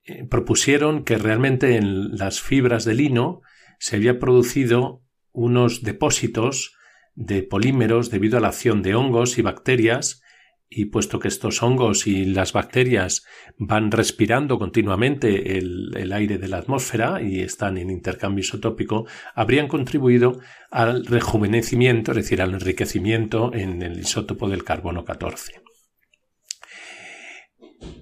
eh, 0.07 0.25
propusieron 0.25 1.05
que 1.05 1.19
realmente 1.19 1.77
en 1.77 2.17
las 2.17 2.41
fibras 2.41 2.85
de 2.85 2.95
lino 2.95 3.43
se 3.79 3.97
había 3.97 4.19
producido 4.19 5.03
unos 5.33 5.83
depósitos 5.83 6.77
de 7.17 7.43
polímeros 7.43 8.11
debido 8.11 8.39
a 8.39 8.41
la 8.41 8.49
acción 8.49 8.83
de 8.83 8.95
hongos 8.95 9.37
y 9.39 9.43
bacterias 9.43 10.23
y 10.69 10.87
puesto 10.87 11.19
que 11.19 11.29
estos 11.29 11.63
hongos 11.63 12.07
y 12.07 12.25
las 12.25 12.53
bacterias 12.53 13.25
van 13.59 13.91
respirando 13.91 14.59
continuamente 14.59 15.59
el, 15.59 15.91
el, 15.97 16.13
aire 16.13 16.39
de 16.39 16.49
la 16.49 16.59
atmósfera 16.59 17.23
y 17.23 17.41
están 17.41 17.79
en 17.79 17.91
intercambio 17.91 18.41
isotópico, 18.41 19.07
habrían 19.35 19.69
contribuido 19.69 20.41
al 20.71 21.07
rejuvenecimiento, 21.07 22.13
es 22.13 22.17
decir, 22.19 22.43
al 22.43 22.55
enriquecimiento 22.55 23.53
en 23.55 23.83
el 23.83 23.99
isótopo 23.99 24.49
del 24.49 24.65
carbono 24.65 25.05
14. 25.05 25.66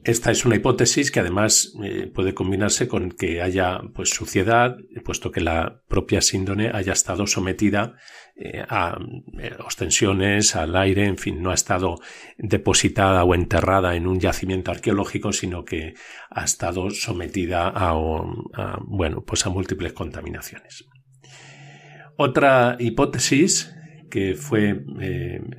Esta 0.04 0.30
es 0.30 0.44
una 0.44 0.56
hipótesis 0.56 1.10
que 1.10 1.20
además 1.20 1.72
eh, 1.82 2.10
puede 2.12 2.34
combinarse 2.34 2.86
con 2.86 3.10
que 3.10 3.40
haya 3.40 3.80
pues 3.94 4.10
suciedad, 4.10 4.76
puesto 5.02 5.30
que 5.30 5.40
la 5.40 5.80
propia 5.88 6.20
síndone 6.20 6.70
haya 6.72 6.92
estado 6.92 7.26
sometida 7.26 7.96
eh, 8.36 8.62
a 8.68 8.98
eh, 9.38 9.56
ostensiones, 9.64 10.56
al 10.56 10.76
aire, 10.76 11.06
en 11.06 11.16
fin, 11.16 11.42
no 11.42 11.50
ha 11.50 11.54
estado 11.54 11.96
depositada 12.36 13.24
o 13.24 13.34
enterrada 13.34 13.96
en 13.96 14.06
un 14.06 14.20
yacimiento 14.20 14.70
arqueológico, 14.70 15.32
sino 15.32 15.64
que 15.64 15.94
ha 16.30 16.44
estado 16.44 16.90
sometida 16.90 17.68
a, 17.68 17.94
bueno, 18.86 19.24
pues 19.26 19.46
a 19.46 19.50
múltiples 19.50 19.94
contaminaciones. 19.94 20.84
Otra 22.16 22.76
hipótesis 22.78 23.74
que 24.10 24.34
fue 24.34 24.84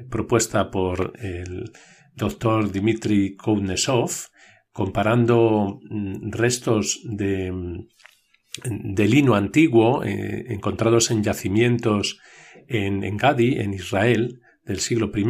propuesta 0.09 0.71
por 0.71 1.13
el 1.19 1.71
doctor 2.15 2.71
Dmitry 2.71 3.35
Koudnesov, 3.35 4.11
comparando 4.71 5.79
mm, 5.89 6.31
restos 6.31 7.01
de, 7.03 7.51
mm, 7.51 7.87
de 8.93 9.07
lino 9.07 9.35
antiguo 9.35 10.03
eh, 10.03 10.45
encontrados 10.49 11.11
en 11.11 11.23
yacimientos 11.23 12.19
en, 12.67 13.03
en, 13.03 13.17
Gadi, 13.17 13.59
en 13.59 13.73
Israel, 13.73 14.41
del 14.63 14.79
siglo 14.79 15.11
I, 15.15 15.25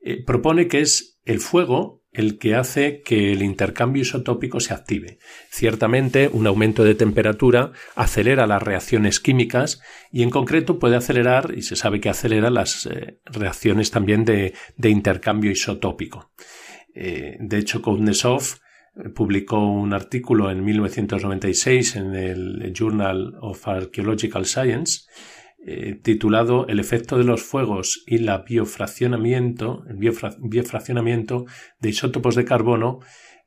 eh, 0.00 0.24
propone 0.24 0.68
que 0.68 0.80
es 0.80 1.18
el 1.24 1.40
fuego 1.40 2.02
el 2.16 2.38
que 2.38 2.54
hace 2.54 3.02
que 3.02 3.32
el 3.32 3.42
intercambio 3.42 4.02
isotópico 4.02 4.58
se 4.58 4.72
active. 4.72 5.18
Ciertamente, 5.50 6.28
un 6.32 6.46
aumento 6.46 6.82
de 6.82 6.94
temperatura 6.94 7.72
acelera 7.94 8.46
las 8.46 8.62
reacciones 8.62 9.20
químicas 9.20 9.82
y 10.10 10.22
en 10.22 10.30
concreto 10.30 10.78
puede 10.78 10.96
acelerar, 10.96 11.52
y 11.54 11.62
se 11.62 11.76
sabe 11.76 12.00
que 12.00 12.08
acelera 12.08 12.48
las 12.48 12.86
eh, 12.86 13.18
reacciones 13.26 13.90
también 13.90 14.24
de, 14.24 14.54
intercambio 14.82 15.50
isotópico. 15.50 16.30
Eh, 16.94 17.36
de 17.38 17.58
hecho, 17.58 17.82
Koudnesov 17.82 18.42
eh, 18.96 19.10
publicó 19.10 19.58
un 19.58 19.92
artículo 19.92 20.50
en 20.50 20.64
1996 20.64 21.96
en 21.96 22.14
el 22.14 22.72
Journal 22.72 23.34
of 23.40 23.68
Archaeological 23.68 24.46
Science 24.46 25.00
eh, 25.68 25.98
titulado 26.00 26.68
El 26.68 26.78
efecto 26.78 27.18
de 27.18 27.24
los 27.24 27.42
fuegos 27.42 28.04
y 28.06 28.18
la 28.18 28.44
el 28.46 29.96
biofraccionamiento 30.38 31.44
de 31.80 31.88
isótopos 31.88 32.36
de 32.36 32.44
carbono 32.44 33.00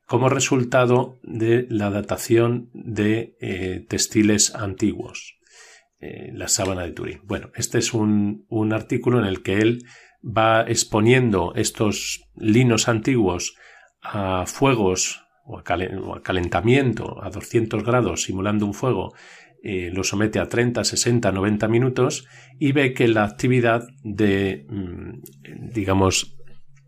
como 0.04 0.28
resultado 0.28 1.18
de 1.22 1.66
la 1.70 1.88
datación 1.88 2.68
de 2.74 3.38
eh, 3.40 3.86
textiles 3.88 4.54
antiguos, 4.54 5.38
eh, 5.98 6.30
la 6.34 6.48
sábana 6.48 6.82
de 6.82 6.92
Turín. 6.92 7.20
Bueno, 7.24 7.52
este 7.54 7.78
es 7.78 7.94
un, 7.94 8.44
artículo 8.70 9.18
en 9.18 9.24
el 9.24 9.42
que 9.42 9.54
él 9.54 9.86
va 10.22 10.60
exponiendo 10.68 11.54
estos 11.54 12.28
linos 12.36 12.88
antiguos 12.88 13.54
a 14.02 14.44
fuegos 14.44 15.24
o 15.46 15.58
a, 15.58 15.64
calentamiento 16.22 17.24
a 17.24 17.30
200 17.30 17.82
grados 17.82 18.24
simulando 18.24 18.66
un 18.66 18.74
fuego 18.74 19.14
eh, 19.62 19.90
lo 19.92 20.04
somete 20.04 20.38
a 20.38 20.48
30, 20.48 20.84
60, 20.84 21.32
90 21.32 21.68
minutos 21.68 22.26
y 22.58 22.72
ve 22.72 22.94
que 22.94 23.08
la 23.08 23.24
actividad 23.24 23.86
de, 24.02 24.66
mm, 24.68 25.70
digamos, 25.72 26.36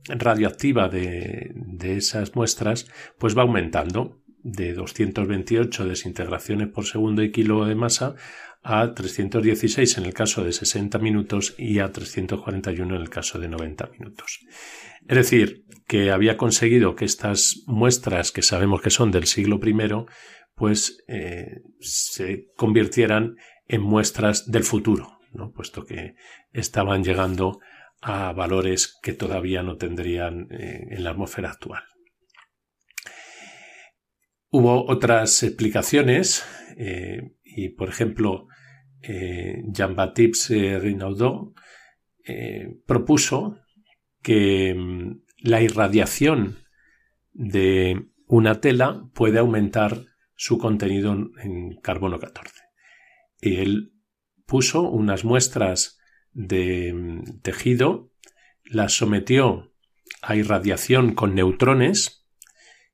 radioactiva 0.08 0.88
de, 0.88 1.52
de, 1.54 1.96
esas 1.96 2.34
muestras 2.34 2.88
pues 3.18 3.36
va 3.36 3.42
aumentando 3.42 4.20
de 4.42 4.72
228 4.74 5.86
desintegraciones 5.86 6.68
por 6.68 6.86
segundo 6.86 7.22
y 7.22 7.30
kilo 7.30 7.64
de 7.64 7.76
masa 7.76 8.16
a 8.62 8.94
316 8.94 9.98
en 9.98 10.04
el 10.04 10.14
caso 10.14 10.44
de 10.44 10.52
60 10.52 10.98
minutos 10.98 11.54
y 11.58 11.80
a 11.80 11.90
341 11.90 12.96
en 12.96 13.00
el 13.00 13.10
caso 13.10 13.38
de 13.38 13.48
90 13.48 13.90
minutos. 13.98 14.40
Es 15.08 15.16
decir, 15.16 15.64
que 15.88 16.10
había 16.10 16.36
conseguido 16.36 16.94
que 16.94 17.04
estas 17.04 17.62
muestras 17.66 18.30
que 18.30 18.42
sabemos 18.42 18.80
que 18.80 18.90
son 18.90 19.10
del 19.10 19.26
siglo 19.26 19.60
I 19.64 19.74
pues 20.54 21.02
eh, 21.08 21.62
se 21.80 22.48
convirtieran 22.56 23.36
en 23.66 23.82
muestras 23.82 24.50
del 24.50 24.64
futuro, 24.64 25.18
¿no? 25.32 25.52
puesto 25.52 25.84
que 25.84 26.14
estaban 26.52 27.02
llegando 27.02 27.60
a 28.00 28.32
valores 28.32 28.98
que 29.02 29.12
todavía 29.12 29.62
no 29.62 29.76
tendrían 29.76 30.48
eh, 30.50 30.86
en 30.90 31.04
la 31.04 31.10
atmósfera 31.10 31.50
actual. 31.50 31.82
Hubo 34.50 34.86
otras 34.86 35.42
explicaciones 35.42 36.44
eh, 36.76 37.32
y, 37.44 37.70
por 37.70 37.88
ejemplo, 37.88 38.48
Jean-Baptiste 39.04 40.78
Renaudot 40.78 41.54
eh, 42.24 42.76
propuso 42.86 43.58
que 44.22 44.74
mm, 44.74 45.22
la 45.38 45.60
irradiación 45.60 46.58
de 47.32 48.10
una 48.28 48.60
tela 48.60 49.08
puede 49.12 49.40
aumentar 49.40 50.04
su 50.42 50.58
contenido 50.58 51.12
en 51.40 51.76
carbono 51.82 52.18
14. 52.18 52.64
Y 53.40 53.58
él 53.58 53.92
puso 54.44 54.82
unas 54.82 55.24
muestras 55.24 56.00
de 56.32 56.92
mm, 56.92 57.42
tejido, 57.42 58.10
las 58.64 58.92
sometió 58.92 59.72
a 60.20 60.34
irradiación 60.34 61.14
con 61.14 61.36
neutrones 61.36 62.26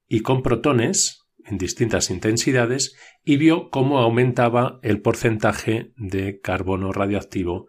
y 0.07 0.21
con 0.21 0.43
protones 0.43 1.27
en 1.43 1.57
distintas 1.57 2.11
intensidades 2.11 2.95
y 3.25 3.39
vio 3.39 3.71
cómo 3.71 4.01
aumentaba 4.01 4.79
el 4.83 5.01
porcentaje 5.01 5.95
de 5.97 6.43
carbono 6.43 6.93
radioactivo 6.93 7.69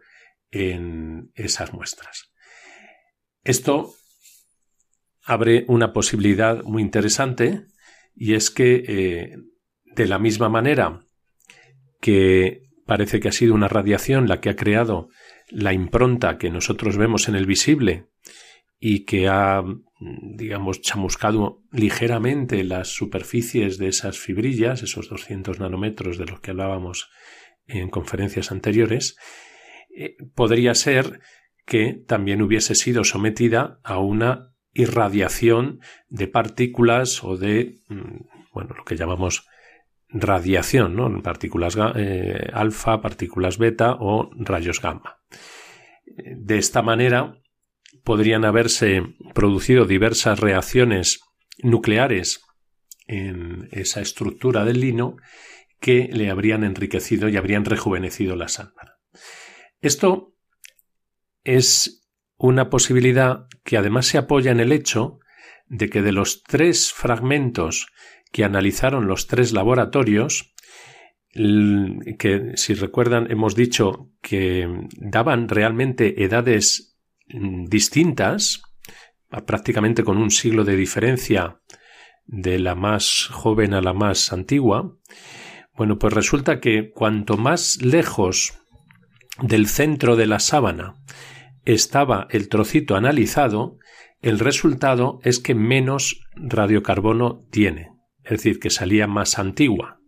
en 0.52 1.32
esas 1.36 1.72
muestras. 1.72 2.34
Esto 3.46 3.94
abre 5.24 5.64
una 5.70 5.94
posibilidad 5.94 6.64
muy 6.64 6.82
interesante 6.82 7.66
y 8.14 8.34
es 8.34 8.52
que 8.52 8.84
eh, 8.86 9.38
de 9.96 10.08
la 10.08 10.20
misma 10.20 10.50
manera 10.50 11.02
que 12.02 12.64
parece 12.86 13.20
que 13.20 13.28
ha 13.28 13.32
sido 13.32 13.54
una 13.54 13.68
radiación 13.68 14.28
la 14.28 14.42
que 14.42 14.50
ha 14.50 14.56
creado 14.56 15.10
la 15.50 15.74
impronta 15.74 16.38
que 16.38 16.50
nosotros 16.50 16.98
vemos 16.98 17.28
en 17.28 17.36
el 17.36 17.46
visible 17.46 18.08
y 18.80 19.06
que 19.06 19.28
ha, 19.28 19.62
digamos, 20.00 20.82
chamuscado 20.82 21.62
ligeramente 21.72 22.64
las 22.64 22.88
superficies 22.88 23.78
de 23.78 23.90
esas 23.90 24.18
fibrillas, 24.18 24.84
esos 24.84 25.10
200 25.10 25.60
nanómetros 25.60 26.18
de 26.18 26.26
los 26.26 26.40
que 26.40 26.52
hablábamos 26.52 27.10
en 27.68 27.90
conferencias 27.90 28.52
anteriores, 28.52 29.18
eh, 29.96 30.16
podría 30.34 30.74
ser 30.76 31.20
que 31.66 32.02
también 32.08 32.42
hubiese 32.42 32.74
sido 32.74 33.04
sometida 33.04 33.80
a 33.84 34.00
una 34.00 34.54
irradiación 34.74 35.80
de 36.08 36.28
partículas 36.28 37.24
o 37.24 37.38
de, 37.38 37.80
mm, 37.90 38.54
bueno, 38.54 38.76
lo 38.78 38.86
que 38.86 38.96
llamamos 38.96 39.46
radiación, 40.10 40.96
¿no? 40.96 41.22
Partículas 41.22 41.78
eh, 41.96 42.50
alfa, 42.54 43.02
partículas 43.02 43.58
beta 43.58 43.96
o 44.00 44.30
rayos 44.36 44.82
gamma. 44.82 45.20
De 46.06 46.58
esta 46.58 46.82
manera 46.82 47.38
podrían 48.04 48.46
haberse 48.46 49.04
producido 49.34 49.86
diversas 49.86 50.40
reacciones 50.40 51.22
nucleares 51.62 52.42
en 53.08 53.70
esa 53.72 54.02
estructura 54.02 54.66
del 54.66 54.82
lino 54.82 55.18
que 55.80 56.10
le 56.12 56.30
habrían 56.30 56.64
enriquecido 56.64 57.30
y 57.30 57.38
habrían 57.38 57.66
rejuvenecido 57.66 58.36
la 58.36 58.48
sábana. 58.48 58.98
Esto 59.82 60.36
es 61.44 62.08
una 62.38 62.70
posibilidad 62.70 63.48
que 63.64 63.78
además 63.78 64.08
se 64.08 64.18
apoya 64.18 64.52
en 64.52 64.60
el 64.60 64.72
hecho 64.72 65.20
de 65.68 65.90
que 65.90 66.02
de 66.02 66.12
los 66.12 66.44
tres 66.44 66.92
fragmentos 66.92 67.88
que 68.32 68.44
analizaron 68.44 69.08
los 69.08 69.28
tres 69.28 69.54
laboratorios, 69.54 70.54
que 71.34 72.52
si 72.56 72.74
recuerdan 72.74 73.32
hemos 73.32 73.56
dicho 73.56 74.10
que 74.22 74.68
daban 74.98 75.48
realmente 75.48 76.24
edades 76.24 76.98
mm, 77.28 77.66
distintas, 77.66 78.62
prácticamente 79.46 80.04
con 80.04 80.18
un 80.18 80.32
siglo 80.32 80.64
de 80.64 80.76
diferencia 80.76 81.62
de 82.26 82.60
la 82.60 82.76
más 82.76 83.28
joven 83.32 83.74
a 83.74 83.82
la 83.82 83.94
más 83.94 84.34
antigua, 84.34 84.96
bueno, 85.76 85.98
pues 85.98 86.14
resulta 86.14 86.60
que 86.60 86.92
cuanto 86.92 87.38
más 87.38 87.82
lejos 87.82 88.60
del 89.42 89.68
centro 89.68 90.16
de 90.16 90.28
la 90.28 90.40
sábana 90.40 90.96
estaba 91.66 92.28
el 92.32 92.50
trocito 92.50 92.96
analizado, 92.96 93.78
el 94.22 94.40
resultado 94.40 95.20
es 95.24 95.40
que 95.40 95.56
menos 95.56 96.22
radiocarbono 96.36 97.46
tiene, 97.50 97.92
es 98.30 98.44
decir, 98.44 98.60
que 98.60 98.70
salía 98.70 99.08
más 99.08 99.40
antigua. 99.40 100.00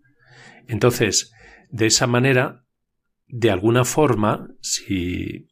Entonces, 0.68 1.34
de 1.70 1.88
esa 1.88 2.08
manera, 2.08 2.66
de 3.28 3.50
alguna 3.50 3.84
forma, 3.86 4.48
si 4.62 5.48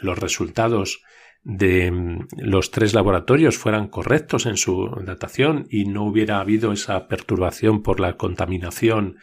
los 0.00 0.18
resultados 0.18 1.02
de 1.42 1.90
mm, 1.90 2.26
los 2.38 2.70
tres 2.70 2.94
laboratorios 2.94 3.58
fueran 3.58 3.88
correctos 3.88 4.46
en 4.46 4.56
su 4.56 4.88
datación 5.04 5.66
y 5.70 5.84
no 5.84 6.04
hubiera 6.04 6.40
habido 6.40 6.72
esa 6.72 7.08
perturbación 7.08 7.82
por 7.82 8.00
la 8.00 8.16
contaminación 8.16 9.16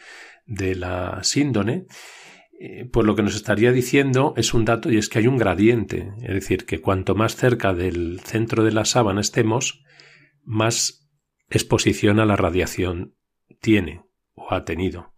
de 0.46 0.74
la 0.74 1.22
síndone, 1.22 1.86
eh, 2.60 2.88
pues 2.92 3.06
lo 3.06 3.16
que 3.16 3.22
nos 3.22 3.34
estaría 3.34 3.72
diciendo 3.72 4.34
es 4.36 4.54
un 4.54 4.64
dato 4.64 4.90
y 4.90 4.98
es 4.98 5.08
que 5.08 5.18
hay 5.18 5.26
un 5.26 5.38
gradiente, 5.38 6.12
es 6.22 6.34
decir, 6.34 6.66
que 6.66 6.80
cuanto 6.80 7.14
más 7.14 7.36
cerca 7.36 7.74
del 7.74 8.20
centro 8.20 8.64
de 8.64 8.72
la 8.72 8.84
sábana 8.84 9.20
estemos, 9.20 9.82
más 10.44 11.03
exposición 11.48 12.20
a 12.20 12.26
la 12.26 12.36
radiación 12.36 13.16
tiene 13.60 14.04
o 14.34 14.52
ha 14.52 14.64
tenido. 14.64 15.12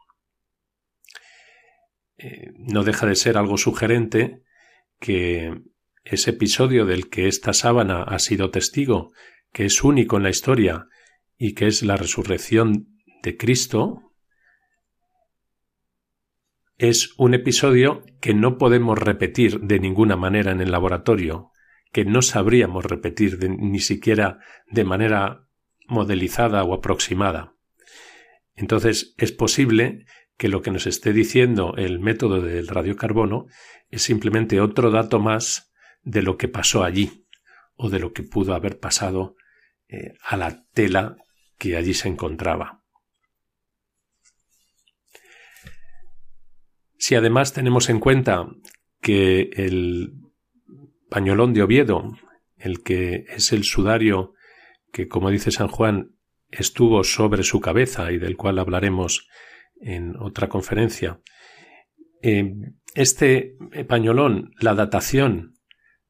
Eh, 2.19 2.53
no 2.57 2.83
deja 2.83 3.07
de 3.07 3.15
ser 3.15 3.37
algo 3.37 3.59
sugerente 3.59 4.43
que 4.99 5.53
ese 6.05 6.31
episodio 6.31 6.87
del 6.87 7.09
que 7.11 7.29
esta 7.29 7.53
sábana 7.53 8.03
ha 8.03 8.19
sido 8.19 8.51
testigo, 8.51 9.13
que 9.53 9.67
es 9.67 9.83
único 9.83 10.17
en 10.17 10.23
la 10.23 10.31
historia 10.31 10.87
y 11.37 11.55
que 11.55 11.67
es 11.67 11.83
la 11.83 11.97
resurrección 11.97 12.89
de 13.23 13.37
Cristo, 13.37 14.13
es 16.79 17.15
un 17.17 17.35
episodio 17.35 18.03
que 18.21 18.35
no 18.35 18.59
podemos 18.59 18.99
repetir 18.99 19.61
de 19.61 19.81
ninguna 19.81 20.17
manera 20.17 20.53
en 20.53 20.61
el 20.61 20.71
laboratorio, 20.71 21.51
que 21.93 22.05
no 22.05 22.23
sabríamos 22.23 22.85
repetir 22.85 23.39
ni 23.49 23.81
siquiera 23.81 24.39
de 24.71 24.85
manera 24.85 25.46
modelizada 25.87 26.65
o 26.65 26.75
aproximada. 26.75 27.55
Entonces 28.55 29.15
es 29.19 29.33
posible 29.33 30.07
que 30.37 30.49
lo 30.49 30.63
que 30.63 30.71
nos 30.71 30.87
esté 30.87 31.13
diciendo 31.13 31.75
el 31.77 31.99
método 31.99 32.41
del 32.41 32.69
radiocarbono 32.69 33.47
es 33.91 34.03
simplemente 34.03 34.61
otro 34.61 34.91
dato 34.91 35.19
más 35.19 35.73
de 36.03 36.23
lo 36.23 36.37
que 36.37 36.49
pasó 36.49 36.85
allí 36.85 37.27
o 37.75 37.91
de 37.91 37.99
lo 37.99 38.13
que 38.13 38.23
pudo 38.23 38.55
haber 38.55 38.79
pasado 38.79 39.37
eh, 39.89 40.15
a 40.23 40.37
la 40.37 40.65
tela 40.73 41.17
que 41.59 41.77
allí 41.77 41.95
se 41.95 42.09
encontraba. 42.09 42.83
Si 46.99 47.15
además 47.15 47.53
tenemos 47.53 47.89
en 47.89 48.01
cuenta 48.01 48.47
que 49.01 49.51
el 49.53 50.15
pañolón 51.09 51.55
de 51.55 51.63
Oviedo, 51.63 52.17
el 52.57 52.83
que 52.83 53.25
es 53.29 53.53
el 53.53 53.65
sudario 53.65 54.35
que, 54.97 55.09
como 55.09 55.31
dice 55.31 55.51
San 55.51 55.69
Juan, 55.69 56.17
estuvo 56.51 57.05
sobre 57.05 57.43
su 57.43 57.61
cabeza 57.61 58.11
y 58.13 58.19
del 58.19 58.39
cual 58.39 58.59
hablaremos 58.59 59.29
en 59.79 60.17
otra 60.17 60.49
conferencia, 60.49 61.21
eh, 62.23 62.55
este 62.95 63.59
pañolón, 63.87 64.53
la 64.59 64.75
datación 64.75 65.59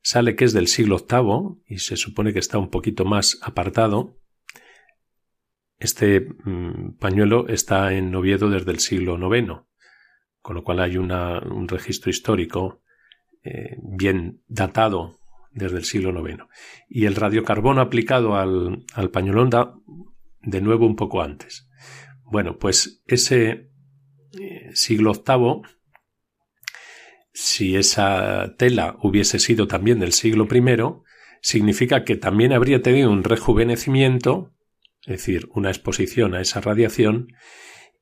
sale 0.02 0.36
que 0.36 0.44
es 0.44 0.52
del 0.52 0.68
siglo 0.68 0.98
VIII 0.98 1.64
y 1.66 1.78
se 1.80 1.96
supone 1.96 2.32
que 2.32 2.38
está 2.38 2.58
un 2.58 2.70
poquito 2.70 3.04
más 3.04 3.40
apartado. 3.42 4.20
Este 5.80 6.20
mm, 6.20 6.98
pañuelo 7.00 7.48
está 7.48 7.92
en 7.92 8.14
Oviedo 8.14 8.48
desde 8.50 8.70
el 8.70 8.78
siglo 8.78 9.18
IX 9.18 9.66
con 10.46 10.54
lo 10.54 10.62
cual 10.62 10.78
hay 10.78 10.96
un 10.96 11.66
registro 11.66 12.08
histórico 12.08 12.80
eh, 13.42 13.78
bien 13.82 14.44
datado 14.46 15.18
desde 15.56 15.78
el 15.78 15.84
siglo 15.84 16.28
IX. 16.28 16.44
Y 16.88 17.06
el 17.06 17.16
radiocarbono 17.16 17.80
aplicado 17.80 18.36
al, 18.36 18.84
al 18.94 19.10
pañolón 19.10 19.50
de 20.42 20.60
nuevo 20.60 20.86
un 20.86 20.94
poco 20.94 21.22
antes. 21.22 21.68
Bueno, 22.24 22.58
pues 22.58 23.02
ese 23.06 23.70
eh, 24.38 24.70
siglo 24.74 25.12
VIII, 25.12 25.62
si 27.32 27.76
esa 27.76 28.54
tela 28.58 28.96
hubiese 29.02 29.38
sido 29.38 29.66
también 29.66 29.98
del 29.98 30.12
siglo 30.12 30.46
I, 30.52 30.62
significa 31.40 32.04
que 32.04 32.16
también 32.16 32.52
habría 32.52 32.82
tenido 32.82 33.10
un 33.10 33.24
rejuvenecimiento, 33.24 34.52
es 35.02 35.18
decir, 35.18 35.48
una 35.54 35.70
exposición 35.70 36.34
a 36.34 36.40
esa 36.40 36.60
radiación, 36.60 37.28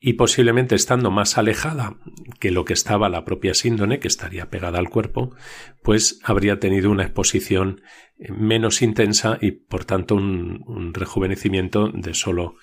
y 0.07 0.13
posiblemente 0.13 0.75
estando 0.75 1.11
más 1.11 1.39
alejada 1.39 1.97
que 2.39 2.51
lo 2.51 2.67
que 2.67 2.75
estaba 2.75 3.09
la 3.09 3.25
propia 3.25 3.55
síndone, 3.55 4.01
que 4.01 4.09
estaría 4.09 4.51
pegada 4.51 4.79
al 4.79 4.91
cuerpo, 4.91 5.35
pues 5.83 6.21
habría 6.23 6.61
tenido 6.61 6.91
una 6.91 7.05
exposición 7.05 7.81
eh, 8.19 8.31
menos 8.31 8.83
intensa 8.83 9.39
y 9.41 9.53
por 9.53 9.87
tanto 9.87 10.15
un, 10.17 10.93
rejuvenecimiento 10.93 11.89
de 11.89 12.13
solo 12.13 12.57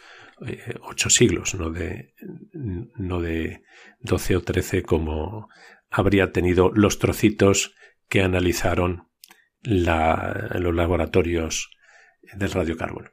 eh, 0.45 0.75
ocho 0.81 1.09
siglos, 1.09 1.55
no 1.55 1.71
de, 1.71 2.13
no 2.53 3.19
de 3.21 3.63
doce 3.99 4.35
o 4.35 4.41
trece 4.41 4.83
como 4.83 5.49
habría 5.89 6.31
tenido 6.31 6.69
los 6.75 6.99
trocitos 6.99 7.73
que 8.07 8.21
analizaron 8.21 9.07
los 9.63 10.75
laboratorios 10.75 11.71
del 12.35 12.51
radiocarbono. 12.51 13.09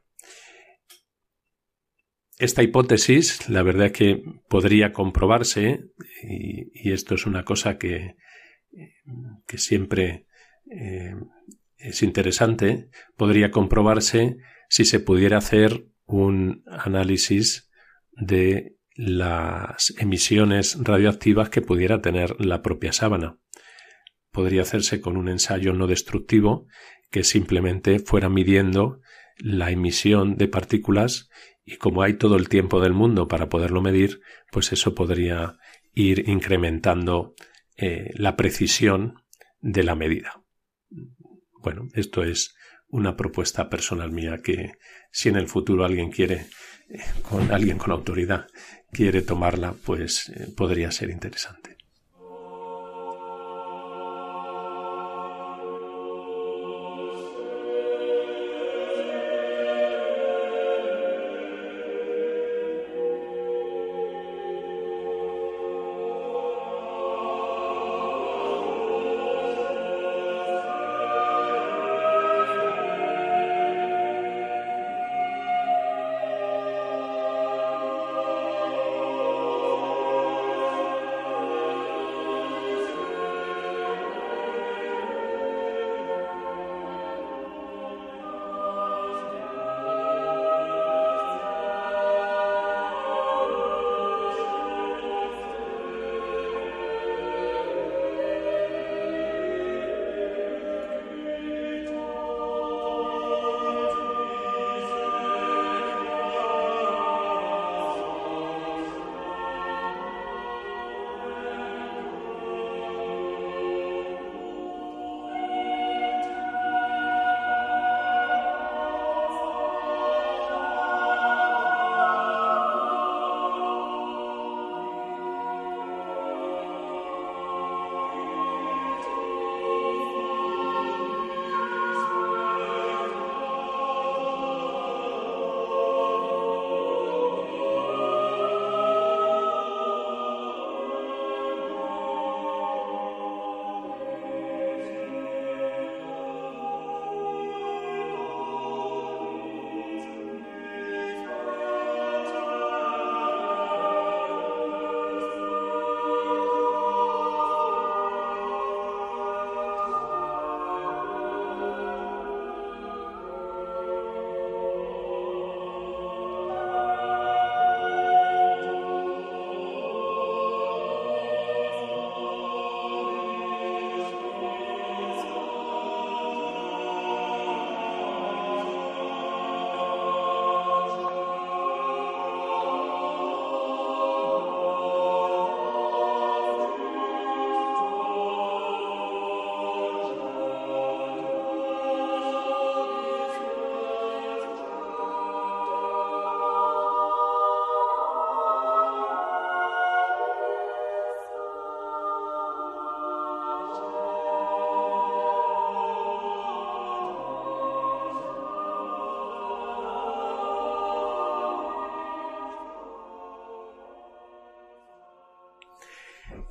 Esta 2.38 2.62
hipótesis, 2.62 3.48
la 3.48 3.64
verdad 3.64 3.86
es 3.86 3.92
que 3.92 4.22
podría 4.48 4.92
comprobarse, 4.92 5.90
y, 6.22 6.92
esto 6.92 7.16
es 7.16 7.26
una 7.26 7.44
cosa 7.44 7.78
que, 7.78 8.14
siempre 9.56 10.26
eh, 10.70 11.16
es 11.78 12.02
interesante, 12.04 12.90
podría 13.16 13.50
comprobarse 13.50 14.36
si 14.68 14.84
se 14.84 15.00
pudiera 15.00 15.38
hacer 15.38 15.88
un 16.06 16.62
análisis 16.66 17.70
de 18.12 18.76
las 18.94 19.94
emisiones 19.98 20.78
radioactivas 20.80 21.50
que 21.50 21.60
pudiera 21.60 22.00
tener 22.00 22.40
la 22.40 22.62
propia 22.62 22.92
sábana. 22.92 23.38
Podría 24.30 24.62
hacerse 24.62 25.00
con 25.00 25.16
un 25.16 25.28
ensayo 25.28 25.72
no 25.72 25.88
destructivo 25.88 26.66
que 27.10 27.24
simplemente 27.24 27.98
fuera 27.98 28.28
midiendo 28.28 29.00
la 29.38 29.70
emisión 29.70 30.36
de 30.36 30.48
partículas 30.48 31.30
y 31.64 31.76
como 31.76 32.02
hay 32.02 32.14
todo 32.14 32.36
el 32.36 32.48
tiempo 32.48 32.80
del 32.80 32.94
mundo 32.94 33.28
para 33.28 33.48
poderlo 33.48 33.82
medir, 33.82 34.20
pues 34.50 34.72
eso 34.72 34.94
podría 34.94 35.58
ir 35.94 36.28
incrementando 36.28 37.34
eh, 37.76 38.10
la 38.14 38.36
precisión 38.36 39.22
de 39.60 39.82
la 39.82 39.94
medida. 39.94 40.42
Bueno, 41.62 41.88
esto 41.94 42.22
es 42.22 42.54
una 42.88 43.16
propuesta 43.16 43.68
personal 43.68 44.12
mía 44.12 44.38
que 44.42 44.72
si 45.10 45.28
en 45.28 45.36
el 45.36 45.48
futuro 45.48 45.84
alguien 45.84 46.10
quiere, 46.10 46.46
eh, 46.88 47.00
con 47.22 47.52
alguien 47.52 47.78
con 47.78 47.90
autoridad, 47.90 48.46
quiere 48.90 49.22
tomarla, 49.22 49.74
pues 49.84 50.30
eh, 50.30 50.52
podría 50.56 50.90
ser 50.90 51.10
interesante. 51.10 51.57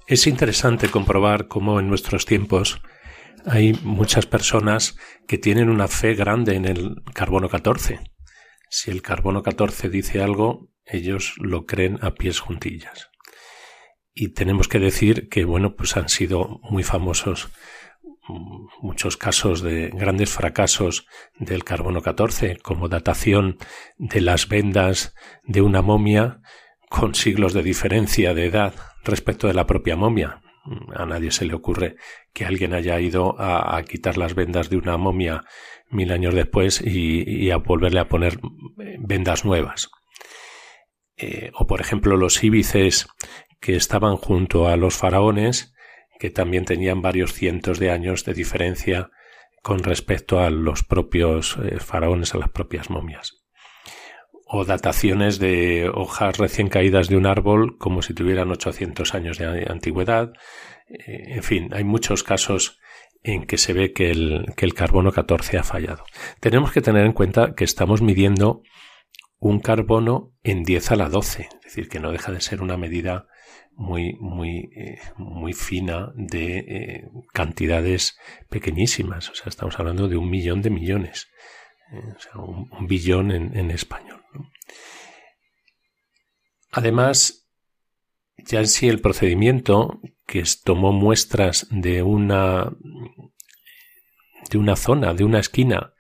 Es 0.08 0.26
interesante 0.26 0.88
comprobar 0.88 1.50
cómo 1.50 1.82
en 1.82 1.90
nuestros 1.90 2.26
tiempos 2.26 2.82
hay 3.46 3.74
muchas 3.84 4.26
personas 4.26 4.98
que 5.28 5.38
tienen 5.38 5.70
una 5.70 5.90
fe 5.90 6.16
grande 6.16 6.56
en 6.56 6.64
el 6.64 7.04
carbono 7.14 7.50
14. 7.50 8.00
Si 8.70 8.90
el 8.90 9.02
carbono 9.02 9.44
14 9.44 9.90
dice 9.90 10.22
algo, 10.22 10.70
ellos 10.86 11.34
lo 11.40 11.66
creen 11.66 12.00
a 12.02 12.12
pies 12.12 12.40
juntillas. 12.40 13.10
Y 14.14 14.30
tenemos 14.30 14.70
que 14.70 14.80
decir 14.80 15.28
que, 15.28 15.44
bueno, 15.44 15.76
pues 15.76 15.98
han 15.98 16.08
sido 16.08 16.62
muy 16.64 16.84
famosos 16.84 17.50
muchos 18.82 19.18
casos 19.18 19.62
de 19.62 19.90
grandes 19.90 20.30
fracasos 20.30 21.06
del 21.38 21.66
carbono 21.66 22.02
14, 22.02 22.58
como 22.58 22.88
datación 22.88 23.58
de 23.98 24.22
las 24.22 24.48
vendas 24.48 25.14
de 25.44 25.62
una 25.62 25.82
momia 25.82 26.40
con 26.90 27.16
siglos 27.16 27.54
de 27.54 27.64
diferencia 27.64 28.34
de 28.34 28.46
edad 28.46 28.74
respecto 29.04 29.48
de 29.48 29.54
la 29.54 29.68
propia 29.68 29.96
momia. 29.96 30.42
A 30.96 31.06
nadie 31.06 31.32
se 31.32 31.46
le 31.46 31.54
ocurre 31.54 31.96
que 32.34 32.46
alguien 32.46 32.74
haya 32.74 33.00
ido 33.00 33.36
a, 33.40 33.82
quitar 33.84 34.18
las 34.18 34.36
vendas 34.36 34.70
de 34.70 34.78
una 34.78 34.98
momia 34.98 35.46
mil 35.90 36.12
años 36.12 36.34
después 36.34 36.82
y, 36.82 37.50
a 37.52 37.58
volverle 37.58 38.02
a 38.02 38.10
poner 38.10 38.40
vendas 39.00 39.46
nuevas. 39.46 39.90
Eh, 41.16 41.52
o 41.54 41.66
por 41.66 41.80
ejemplo 41.80 42.18
los 42.18 42.44
íbices 42.44 43.08
que 43.60 43.76
estaban 43.76 44.18
junto 44.18 44.68
a 44.68 44.76
los 44.76 44.96
faraones, 44.96 45.74
que 46.20 46.30
también 46.30 46.66
tenían 46.66 47.02
varios 47.02 47.34
cientos 47.34 47.80
de 47.80 47.92
años 47.92 48.26
de 48.26 48.34
diferencia 48.34 49.10
con 49.64 49.80
respecto 49.80 50.42
a 50.42 50.50
los 50.50 50.84
propios 50.84 51.58
eh, 51.64 51.80
faraones, 51.80 52.36
a 52.36 52.38
las 52.38 52.50
propias 52.50 52.90
momias 52.90 53.47
o 54.50 54.66
dataciones 54.66 55.40
de 55.40 55.90
hojas 55.94 56.38
recién 56.38 56.70
caídas 56.70 57.10
de 57.10 57.18
un 57.18 57.26
árbol 57.26 57.78
como 57.78 58.02
si 58.02 58.14
tuvieran 58.14 58.52
800 58.52 59.14
años 59.14 59.38
de 59.38 59.68
antigüedad. 59.70 60.32
Eh, 60.88 61.36
en 61.36 61.44
fin, 61.44 61.70
hay 61.74 61.84
muchos 61.84 62.24
casos 62.24 62.80
en 63.24 63.46
que 63.46 63.58
se 63.58 63.74
ve 63.74 63.92
que 63.92 64.10
el, 64.10 64.54
que 64.56 64.66
el 64.66 64.74
carbono 64.74 65.12
14 65.12 65.58
ha 65.58 65.64
fallado. 65.64 66.06
Tenemos 66.40 66.72
que 66.72 66.82
tener 66.82 67.06
en 67.06 67.14
cuenta 67.14 67.56
que 67.56 67.66
estamos 67.66 68.02
midiendo 68.02 68.62
un 69.40 69.60
carbono 69.60 70.34
en 70.44 70.64
10 70.64 70.92
a 70.92 70.96
la 70.96 71.10
12, 71.10 71.44
es 71.44 71.64
decir, 71.64 71.90
que 71.90 72.00
no 72.00 72.12
deja 72.12 72.32
de 72.32 72.42
ser 72.42 72.62
una 72.62 72.78
medida 72.78 73.28
muy, 73.78 74.16
muy, 74.20 74.70
eh, 74.76 75.00
muy 75.18 75.54
fina 75.54 76.12
de 76.16 76.58
eh, 76.58 77.10
cantidades 77.34 78.18
pequeñísimas. 78.50 79.30
O 79.30 79.36
sea, 79.36 79.50
estamos 79.50 79.78
hablando 79.80 80.08
de 80.08 80.18
un 80.18 80.30
millón 80.30 80.62
de 80.62 80.72
millones. 80.72 81.28
Sea, 82.20 82.42
un, 82.42 82.88
billón 82.88 83.32
en 83.32 83.72
español. 83.72 84.24
Además, 86.72 87.48
ya 88.38 88.60
en 88.60 88.68
sí 88.68 88.88
el 88.88 89.02
procedimiento, 89.02 90.00
que 90.26 90.44
tomó 90.64 90.92
muestras 90.92 91.68
de 91.72 92.04
una 92.04 92.72
de 94.50 94.58
una 94.58 94.76
zona, 94.76 95.14
de 95.14 95.24
una 95.24 95.40
esquina 95.40 95.94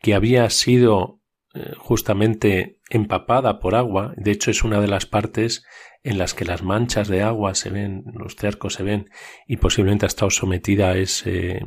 que 0.00 0.14
había 0.14 0.48
sido 0.50 1.20
eh, 1.54 1.72
justamente 1.78 2.80
empapada 2.88 3.60
por 3.60 3.74
agua. 3.74 4.14
De 4.16 4.30
hecho, 4.30 4.50
es 4.50 4.64
una 4.64 4.80
de 4.80 4.88
las 4.88 5.06
partes 5.06 5.64
en 6.02 6.18
las 6.18 6.34
que 6.34 6.44
las 6.44 6.62
manchas 6.62 7.08
de 7.08 7.22
agua 7.22 7.54
se 7.54 7.70
ven, 7.70 8.04
los 8.14 8.34
cercos 8.36 8.74
se 8.74 8.82
ven, 8.82 9.10
y 9.46 9.58
posiblemente 9.58 10.06
ha 10.06 10.08
estado 10.08 10.30
sometida 10.30 10.90
a 10.90 10.96
ese, 10.96 11.60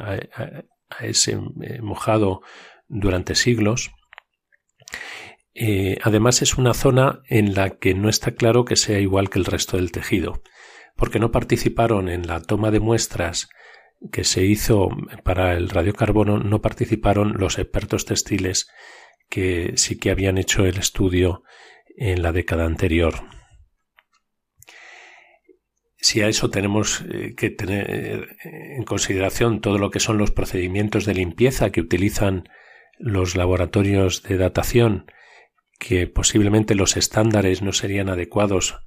a, 0.00 1.04
ese 1.04 1.38
eh, 1.62 1.80
mojado 1.82 2.40
durante 2.88 3.34
siglos. 3.34 3.90
Eh, 5.54 5.98
además 6.02 6.42
es 6.42 6.54
una 6.54 6.74
zona 6.74 7.20
en 7.28 7.54
la 7.54 7.78
que 7.78 7.94
no 7.94 8.08
está 8.08 8.32
claro 8.32 8.64
que 8.64 8.76
sea 8.76 9.00
igual 9.00 9.28
que 9.28 9.38
el 9.38 9.44
resto 9.44 9.76
del 9.76 9.92
tejido, 9.92 10.42
porque 10.96 11.18
no 11.18 11.30
participaron 11.32 12.08
en 12.08 12.26
la 12.26 12.40
toma 12.40 12.70
de 12.70 12.80
muestras 12.80 13.48
que 14.12 14.24
se 14.24 14.44
hizo 14.44 14.88
para 15.24 15.56
el 15.56 15.68
radiocarbono, 15.68 16.38
no 16.38 16.60
participaron 16.60 17.34
los 17.38 17.58
expertos 17.58 18.04
textiles 18.04 18.68
que 19.28 19.72
sí 19.76 19.98
que 19.98 20.10
habían 20.10 20.38
hecho 20.38 20.64
el 20.64 20.78
estudio 20.78 21.42
en 21.96 22.22
la 22.22 22.32
década 22.32 22.64
anterior. 22.64 23.14
Si 25.96 26.22
a 26.22 26.28
eso 26.28 26.48
tenemos 26.48 27.04
eh, 27.12 27.34
que 27.36 27.50
tener 27.50 27.90
eh, 27.90 28.76
en 28.76 28.84
consideración 28.84 29.60
todo 29.60 29.78
lo 29.78 29.90
que 29.90 29.98
son 29.98 30.16
los 30.16 30.30
procedimientos 30.30 31.04
de 31.04 31.14
limpieza 31.14 31.70
que 31.70 31.80
utilizan 31.80 32.48
los 32.98 33.36
laboratorios 33.36 34.22
de 34.22 34.36
datación, 34.36 35.10
que 35.78 36.06
posiblemente 36.06 36.74
los 36.74 36.96
estándares 36.96 37.62
no 37.62 37.72
serían 37.72 38.08
adecuados 38.08 38.80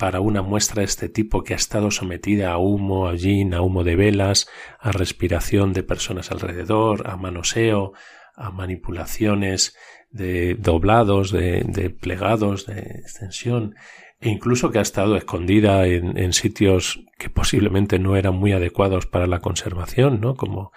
para 0.00 0.20
una 0.20 0.40
muestra 0.40 0.80
de 0.80 0.86
este 0.86 1.10
tipo 1.10 1.44
que 1.44 1.52
ha 1.52 1.56
estado 1.56 1.90
sometida 1.90 2.52
a 2.52 2.56
humo, 2.56 3.06
a 3.06 3.16
gin, 3.18 3.52
a 3.52 3.60
humo 3.60 3.84
de 3.84 3.96
velas, 3.96 4.48
a 4.78 4.92
respiración 4.92 5.74
de 5.74 5.82
personas 5.82 6.30
alrededor, 6.30 7.06
a 7.06 7.18
manoseo, 7.18 7.92
a 8.34 8.50
manipulaciones 8.50 9.76
de 10.08 10.54
doblados, 10.54 11.30
de, 11.30 11.94
plegados, 12.00 12.64
de 12.64 12.78
extensión, 12.78 13.74
e 14.20 14.30
incluso 14.30 14.70
que 14.70 14.78
ha 14.78 14.82
estado 14.82 15.16
escondida 15.16 15.86
en, 15.86 16.32
sitios 16.32 17.04
que 17.18 17.28
posiblemente 17.28 17.98
no 17.98 18.16
eran 18.16 18.34
muy 18.34 18.52
adecuados 18.52 19.06
para 19.06 19.26
la 19.26 19.40
conservación, 19.40 20.20
¿no? 20.20 20.34
Como 20.34 20.72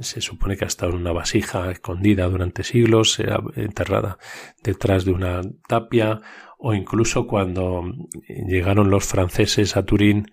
se 0.00 0.20
supone 0.20 0.56
que 0.56 0.64
ha 0.64 0.68
estado 0.68 0.92
en 0.92 0.98
una 0.98 1.12
vasija 1.12 1.70
escondida 1.70 2.28
durante 2.28 2.64
siglos, 2.64 3.20
enterrada 3.54 4.18
detrás 4.62 5.04
de 5.04 5.12
una 5.12 5.42
tapia, 5.68 6.20
o 6.58 6.74
incluso 6.74 7.26
cuando 7.26 7.84
llegaron 8.26 8.90
los 8.90 9.04
franceses 9.04 9.76
a 9.76 9.84
Turín, 9.84 10.26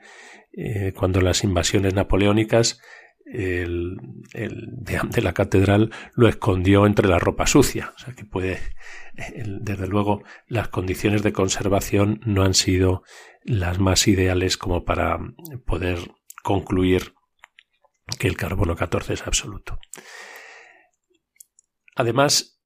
eh, 0.54 0.94
cuando 0.96 1.22
las 1.22 1.44
invasiones 1.44 1.94
napoleónicas, 1.94 2.80
el, 3.26 3.98
el 4.34 4.68
de 4.80 5.22
la 5.22 5.34
catedral 5.34 5.92
lo 6.14 6.28
escondió 6.28 6.86
entre 6.86 7.08
la 7.08 7.20
ropa 7.20 7.48
sucia. 7.48 7.94
O 7.96 8.00
sea 8.00 8.14
que 8.14 8.26
puede, 8.26 8.60
desde 9.16 9.88
luego, 9.88 10.24
las 10.48 10.68
condiciones 10.68 11.24
de 11.24 11.34
conservación 11.34 12.20
no 12.26 12.44
han 12.44 12.54
sido 12.54 13.04
las 13.44 13.80
más 13.80 14.08
ideales 14.08 14.58
como 14.58 14.84
para 14.84 15.20
poder 15.66 16.00
concluir 16.44 17.14
que 18.20 18.28
el 18.28 18.38
carbono 18.38 18.76
14 18.76 19.14
es 19.14 19.28
absoluto. 19.28 19.80
Además, 21.96 22.60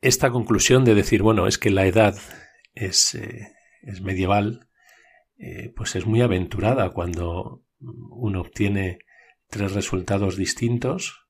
esta 0.00 0.30
conclusión 0.30 0.84
de 0.84 0.94
decir, 0.94 1.22
bueno, 1.22 1.46
es 1.46 1.58
que 1.58 1.70
la 1.70 1.86
edad 1.86 2.16
es, 2.74 3.14
eh, 3.14 3.52
medieval, 4.02 4.68
eh, 5.38 5.72
pues 5.74 5.96
es 5.96 6.06
muy 6.06 6.20
aventurada 6.22 6.90
cuando 6.90 7.64
uno 7.78 8.40
obtiene 8.40 8.98
tres 9.48 9.72
resultados 9.72 10.36
distintos 10.36 11.26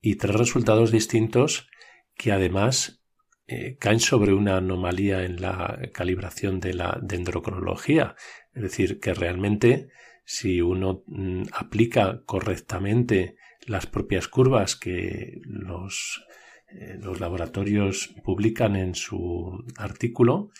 y 0.00 0.16
tres 0.16 0.36
resultados 0.36 0.90
distintos 0.90 1.68
que 2.14 2.32
además 2.32 3.04
eh, 3.46 3.76
caen 3.78 4.00
sobre 4.00 4.32
una 4.32 4.56
anomalía 4.56 5.24
en 5.24 5.40
la 5.40 5.78
calibración 5.92 6.60
de 6.60 6.74
la 6.74 6.98
dendrocronología. 7.02 8.16
Es 8.52 8.62
decir, 8.62 9.00
que 9.00 9.14
realmente 9.14 9.88
si 10.26 10.60
uno 10.60 11.04
mm, 11.06 11.44
aplica 11.52 12.22
correctamente 12.26 13.36
las 13.64 13.86
propias 13.86 14.28
curvas 14.28 14.76
que 14.76 15.40
los, 15.44 16.24
eh, 16.68 16.98
los 17.00 17.20
laboratorios 17.20 18.14
publican 18.24 18.74
en 18.76 18.94
su 18.96 19.64
artículo, 19.78 20.50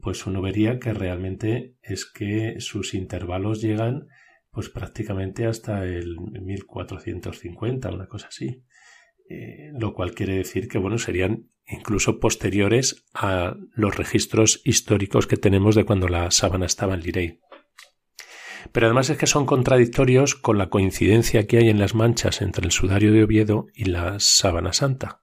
pues 0.00 0.26
uno 0.26 0.40
vería 0.40 0.78
que 0.78 0.94
realmente 0.94 1.74
es 1.82 2.06
que 2.06 2.60
sus 2.60 2.94
intervalos 2.94 3.60
llegan 3.60 4.06
pues 4.52 4.68
prácticamente 4.68 5.46
hasta 5.46 5.84
el 5.84 6.16
1450, 6.20 7.90
una 7.90 8.06
cosa 8.06 8.28
así. 8.28 8.64
Eh, 9.28 9.70
lo 9.78 9.92
cual 9.92 10.12
quiere 10.12 10.34
decir 10.34 10.66
que 10.66 10.78
bueno, 10.78 10.98
serían 10.98 11.50
incluso 11.66 12.18
posteriores 12.18 13.06
a 13.14 13.56
los 13.74 13.96
registros 13.96 14.60
históricos 14.64 15.28
que 15.28 15.36
tenemos 15.36 15.76
de 15.76 15.84
cuando 15.84 16.08
la 16.08 16.30
sábana 16.32 16.66
estaba 16.66 16.94
en 16.94 17.00
Lirey. 17.00 17.40
Pero 18.72 18.86
además 18.86 19.10
es 19.10 19.18
que 19.18 19.26
son 19.26 19.46
contradictorios 19.46 20.34
con 20.34 20.58
la 20.58 20.68
coincidencia 20.68 21.46
que 21.46 21.58
hay 21.58 21.68
en 21.68 21.78
las 21.78 21.94
manchas 21.94 22.40
entre 22.40 22.64
el 22.64 22.72
sudario 22.72 23.12
de 23.12 23.24
Oviedo 23.24 23.66
y 23.74 23.86
la 23.86 24.20
sábana 24.20 24.72
santa. 24.72 25.22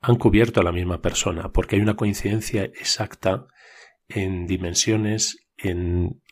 Han 0.00 0.16
cubierto 0.16 0.60
a 0.60 0.64
la 0.64 0.72
misma 0.72 1.00
persona, 1.00 1.52
porque 1.52 1.76
hay 1.76 1.82
una 1.82 1.96
coincidencia 1.96 2.64
exacta 2.64 3.46
en 4.08 4.46
dimensiones 4.46 5.44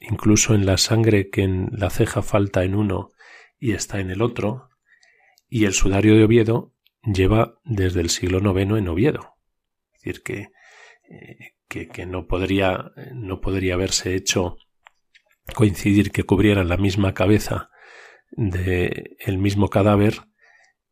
incluso 0.00 0.54
en 0.54 0.66
la 0.66 0.76
sangre 0.76 1.30
que 1.30 1.42
en 1.42 1.68
la 1.72 1.90
ceja 1.90 2.22
falta 2.22 2.64
en 2.64 2.74
uno 2.74 3.10
y 3.58 3.72
está 3.72 4.00
en 4.00 4.10
el 4.10 4.22
otro, 4.22 4.68
y 5.48 5.64
el 5.64 5.72
sudario 5.72 6.16
de 6.16 6.24
Oviedo 6.24 6.74
lleva 7.02 7.58
desde 7.64 8.00
el 8.00 8.10
siglo 8.10 8.38
IX 8.38 8.78
en 8.78 8.88
Oviedo. 8.88 9.36
Es 9.94 10.02
decir, 10.02 10.22
que, 10.22 10.48
eh, 11.08 11.54
que, 11.68 12.06
no, 12.06 12.26
podría, 12.26 12.92
no 13.14 13.40
podría 13.40 13.74
haberse 13.74 14.14
hecho 14.14 14.56
coincidir 15.54 16.12
que 16.12 16.24
cubrieran 16.24 16.68
la 16.68 16.76
misma 16.76 17.14
cabeza 17.14 17.70
del 18.30 19.16
el 19.18 19.38
mismo 19.38 19.68
cadáver 19.68 20.14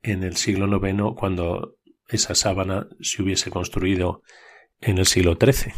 en 0.03 0.23
el 0.23 0.37
siglo 0.37 0.67
IX 0.67 1.15
cuando 1.17 1.77
esa 2.09 2.35
sábana 2.35 2.89
se 3.01 3.23
hubiese 3.23 3.51
construido 3.51 4.23
en 4.81 4.99
el 4.99 5.07
siglo 5.07 5.37
XIII. 5.41 5.73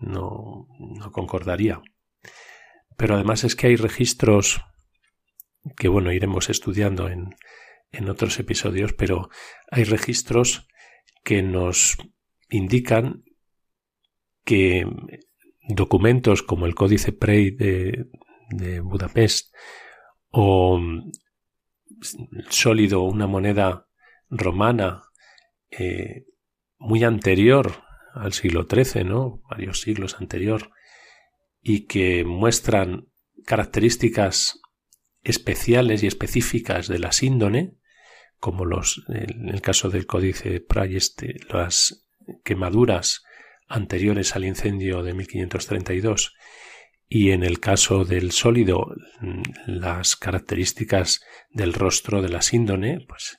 No, 0.00 0.68
no 0.78 1.12
concordaría. 1.12 1.80
Pero 2.96 3.14
además 3.14 3.44
es 3.44 3.56
que 3.56 3.68
hay 3.68 3.76
registros 3.76 4.62
que, 5.76 5.88
bueno, 5.88 6.12
iremos 6.12 6.50
estudiando 6.50 7.08
en, 7.08 7.34
en 7.90 8.08
otros 8.08 8.38
episodios, 8.38 8.92
pero 8.92 9.28
hay 9.70 9.84
registros 9.84 10.66
que 11.24 11.42
nos 11.42 11.96
indican 12.50 13.24
que 14.44 14.86
documentos 15.68 16.42
como 16.42 16.66
el 16.66 16.74
Códice 16.74 17.12
Prey 17.12 17.50
de, 17.50 18.06
Budapest 18.80 19.54
o 20.30 20.78
sólido, 22.50 23.02
una 23.02 23.26
moneda 23.26 23.88
romana 24.28 25.02
eh, 25.70 26.26
muy 26.78 27.04
anterior 27.04 27.82
al 28.14 28.32
siglo 28.32 28.66
XIII, 28.68 29.04
¿no? 29.04 29.42
Varios 29.48 29.80
siglos 29.80 30.16
anterior, 30.20 30.70
y 31.62 31.86
que 31.86 32.24
muestran 32.24 33.08
características 33.46 34.60
especiales 35.22 36.02
y 36.02 36.08
específicas 36.08 36.88
de 36.88 36.98
la 36.98 37.12
síndone, 37.12 37.76
como 38.38 38.64
los, 38.64 39.04
en 39.08 39.48
el 39.48 39.62
caso 39.62 39.88
del 39.88 40.06
códice 40.06 40.60
Prayeste, 40.60 41.36
las 41.48 42.08
quemaduras 42.44 43.22
anteriores 43.72 44.36
al 44.36 44.44
incendio 44.44 45.02
de 45.02 45.14
1532 45.14 46.34
y 47.08 47.30
en 47.30 47.42
el 47.42 47.60
caso 47.60 48.04
del 48.04 48.32
sólido 48.32 48.94
las 49.66 50.16
características 50.16 51.20
del 51.50 51.72
rostro 51.72 52.22
de 52.22 52.28
la 52.28 52.42
síndone, 52.42 53.04
pues 53.06 53.38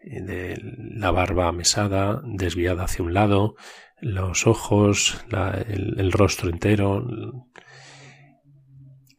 de 0.00 0.60
la 0.62 1.10
barba 1.10 1.50
mesada, 1.52 2.20
desviada 2.24 2.84
hacia 2.84 3.04
un 3.04 3.14
lado, 3.14 3.54
los 4.00 4.46
ojos, 4.46 5.24
el, 5.68 6.12
rostro 6.12 6.50
entero, 6.50 7.06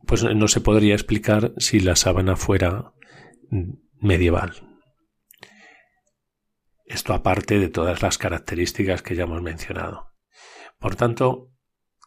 pues 0.06 0.24
no 0.24 0.47
se 0.47 0.62
podría 0.62 0.93
explicar 0.93 1.53
si 1.58 1.80
la 1.80 1.95
sábana 1.95 2.36
fuera 2.36 2.91
medieval. 3.99 4.53
Esto 6.86 7.14
aparte 7.14 7.60
de 7.60 7.70
todas 7.70 8.01
las 8.01 8.18
características 8.18 9.01
que 9.01 9.16
ya 9.16 9.24
hemos 9.24 9.41
mencionado. 9.41 10.14
Por 10.80 10.95
tanto, 10.95 11.51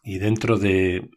y 0.03 0.19
dentro 0.19 0.57
de 0.57 1.09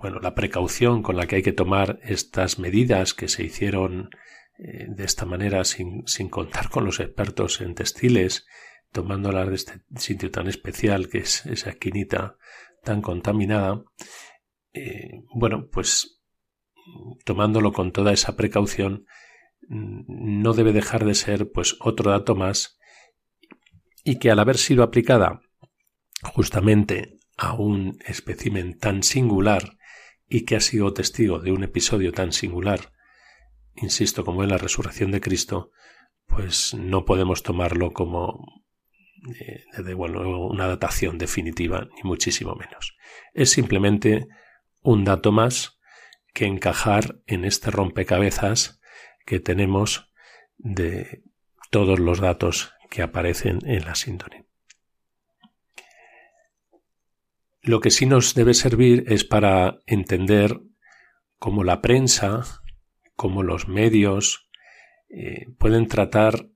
bueno, 0.00 0.20
la 0.20 0.34
precaución 0.34 1.02
con 1.02 1.16
la 1.16 1.26
que 1.26 1.36
hay 1.36 1.42
que 1.42 1.52
tomar 1.52 1.98
estas 2.02 2.58
medidas 2.58 3.14
que 3.14 3.28
se 3.28 3.44
hicieron 3.44 4.10
eh, 4.58 4.86
de 4.88 5.04
esta 5.04 5.26
manera 5.26 5.64
sin, 5.64 6.06
sin 6.06 6.28
contar 6.28 6.70
con 6.70 6.84
los 6.84 7.00
expertos 7.00 7.60
en 7.60 7.74
textiles 7.74 8.46
tomándolas 8.92 9.48
de 9.48 9.54
este 9.54 9.72
sitio 9.96 10.30
tan 10.30 10.48
especial 10.48 11.08
que 11.08 11.18
es 11.18 11.46
esa 11.46 11.70
esquinita 11.70 12.36
tan 12.82 13.00
contaminada, 13.00 13.82
eh, 14.72 15.22
bueno, 15.34 15.68
pues 15.70 16.20
tomándolo 17.24 17.72
con 17.72 17.92
toda 17.92 18.12
esa 18.12 18.36
precaución, 18.36 19.06
no 19.68 20.52
debe 20.52 20.72
dejar 20.72 21.04
de 21.04 21.14
ser 21.14 21.50
pues 21.52 21.76
otro 21.80 22.10
dato 22.10 22.34
más 22.34 22.78
y 24.04 24.18
que 24.18 24.30
al 24.30 24.40
haber 24.40 24.58
sido 24.58 24.82
aplicada 24.82 25.40
justamente 26.22 27.18
a 27.36 27.54
un 27.54 27.98
espécimen 28.06 28.78
tan 28.78 29.02
singular 29.02 29.76
y 30.28 30.44
que 30.44 30.56
ha 30.56 30.60
sido 30.60 30.92
testigo 30.94 31.40
de 31.40 31.52
un 31.52 31.64
episodio 31.64 32.12
tan 32.12 32.32
singular, 32.32 32.92
insisto, 33.74 34.24
como 34.24 34.42
es 34.42 34.48
la 34.48 34.58
resurrección 34.58 35.10
de 35.10 35.20
Cristo, 35.20 35.70
pues 36.26 36.74
no 36.74 37.04
podemos 37.04 37.42
tomarlo 37.42 37.92
como 37.92 38.62
eh, 39.38 39.64
una 39.94 40.66
datación 40.66 41.18
definitiva, 41.18 41.88
ni 41.96 42.08
muchísimo 42.08 42.54
menos. 42.54 42.96
Es 43.34 43.50
simplemente 43.50 44.28
un 44.80 45.04
dato 45.04 45.32
más 45.32 45.78
que 46.32 46.46
encajar 46.46 47.20
en 47.26 47.44
este 47.44 47.70
rompecabezas 47.70 48.80
que 49.26 49.40
tenemos 49.40 50.10
de 50.56 51.22
todos 51.70 51.98
los 51.98 52.20
datos 52.20 52.72
que 52.90 53.02
aparecen 53.02 53.58
en 53.64 53.84
la 53.84 53.94
síntone. 53.94 54.46
Lo 57.62 57.80
que 57.80 57.92
sí 57.92 58.06
nos 58.06 58.34
debe 58.34 58.54
servir 58.54 59.04
es 59.06 59.24
para 59.24 59.78
entender 59.86 60.60
cómo 61.38 61.62
la 61.62 61.80
prensa, 61.80 62.42
cómo 63.14 63.44
los 63.44 63.68
medios 63.68 64.48
eh, 65.08 65.46
pueden 65.58 65.86
tratar 65.86 66.48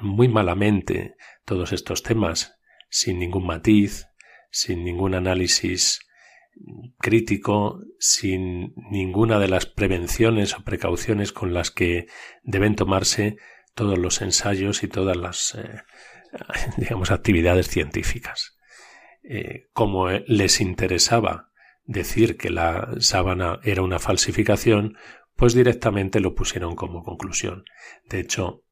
muy 0.00 0.26
malamente 0.26 1.14
todos 1.44 1.72
estos 1.72 2.02
temas, 2.02 2.58
sin 2.90 3.20
ningún 3.20 3.46
matiz, 3.46 4.08
sin 4.50 4.82
ningún 4.82 5.14
análisis 5.14 6.00
crítico, 6.98 7.80
sin 8.00 8.74
ninguna 8.90 9.38
de 9.38 9.48
las 9.48 9.66
prevenciones 9.66 10.54
o 10.54 10.64
precauciones 10.64 11.32
con 11.32 11.54
las 11.54 11.70
que 11.70 12.06
deben 12.42 12.74
tomarse 12.74 13.36
todos 13.74 13.98
los 13.98 14.20
ensayos 14.20 14.82
y 14.82 14.88
todas 14.88 15.16
las, 15.16 15.54
eh, 15.54 15.82
digamos, 16.76 17.12
actividades 17.12 17.68
científicas. 17.68 18.53
Eh, 19.26 19.68
como 19.72 20.10
les 20.10 20.60
interesaba 20.60 21.50
decir 21.84 22.36
que 22.36 22.50
la 22.50 22.94
sábana 22.98 23.58
era 23.62 23.82
una 23.82 23.98
falsificación, 23.98 24.96
pues 25.36 25.54
directamente 25.54 26.20
lo 26.20 26.34
pusieron 26.34 26.76
como 26.76 27.02
conclusión. 27.02 27.64
De 28.08 28.20
hecho, 28.20 28.64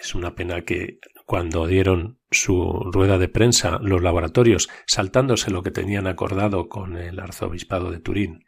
es 0.00 0.14
una 0.14 0.34
pena 0.34 0.62
que 0.62 0.98
cuando 1.26 1.66
dieron 1.66 2.18
su 2.30 2.90
rueda 2.92 3.18
de 3.18 3.28
prensa 3.28 3.78
los 3.82 4.02
laboratorios, 4.02 4.68
saltándose 4.86 5.50
lo 5.50 5.62
que 5.62 5.70
tenían 5.70 6.06
acordado 6.06 6.68
con 6.68 6.96
el 6.96 7.18
arzobispado 7.18 7.90
de 7.90 8.00
Turín, 8.00 8.44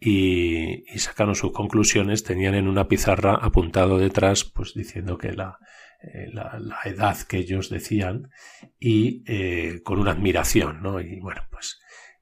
y, 0.00 0.84
sacaron 0.98 1.34
sus 1.34 1.52
conclusiones, 1.52 2.22
tenían 2.22 2.54
en 2.54 2.68
una 2.68 2.88
pizarra 2.88 3.34
apuntado 3.34 3.98
detrás, 3.98 4.44
pues 4.44 4.74
diciendo 4.74 5.18
que 5.18 5.32
la, 5.32 5.58
eh, 6.00 6.28
la, 6.32 6.78
edad 6.84 7.16
que 7.22 7.38
ellos 7.38 7.70
decían 7.70 8.30
y 8.78 9.24
eh, 9.26 9.80
con 9.82 9.98
una 9.98 10.12
admiración, 10.12 10.80
¿no? 10.80 11.00
Y 11.00 11.18
bueno, 11.20 11.42
pues 11.50 11.80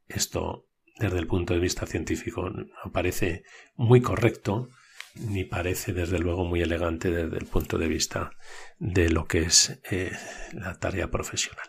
esto 0.09 0.69
desde 0.99 1.19
el 1.19 1.27
punto 1.27 1.53
de 1.53 1.61
vista 1.61 1.87
científico 1.87 2.49
no 2.49 2.91
parece 2.91 3.43
muy 3.75 4.01
correcto 4.01 4.71
ni 5.15 5.45
parece 5.45 5.93
desde 5.93 6.19
luego 6.19 6.45
muy 6.45 6.63
elegante 6.63 7.11
desde 7.11 7.37
el 7.37 7.47
punto 7.47 7.77
de 7.77 7.89
vista 7.89 8.31
de 8.79 9.11
lo 9.11 9.27
que 9.27 9.41
es 9.41 9.81
eh, 9.91 10.13
la 10.53 10.79
tarea 10.79 11.11
profesional. 11.11 11.69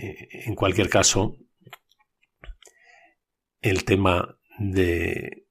En 0.00 0.54
cualquier 0.54 0.88
caso, 0.88 1.36
el 3.60 3.84
tema 3.84 4.38
de 4.58 5.48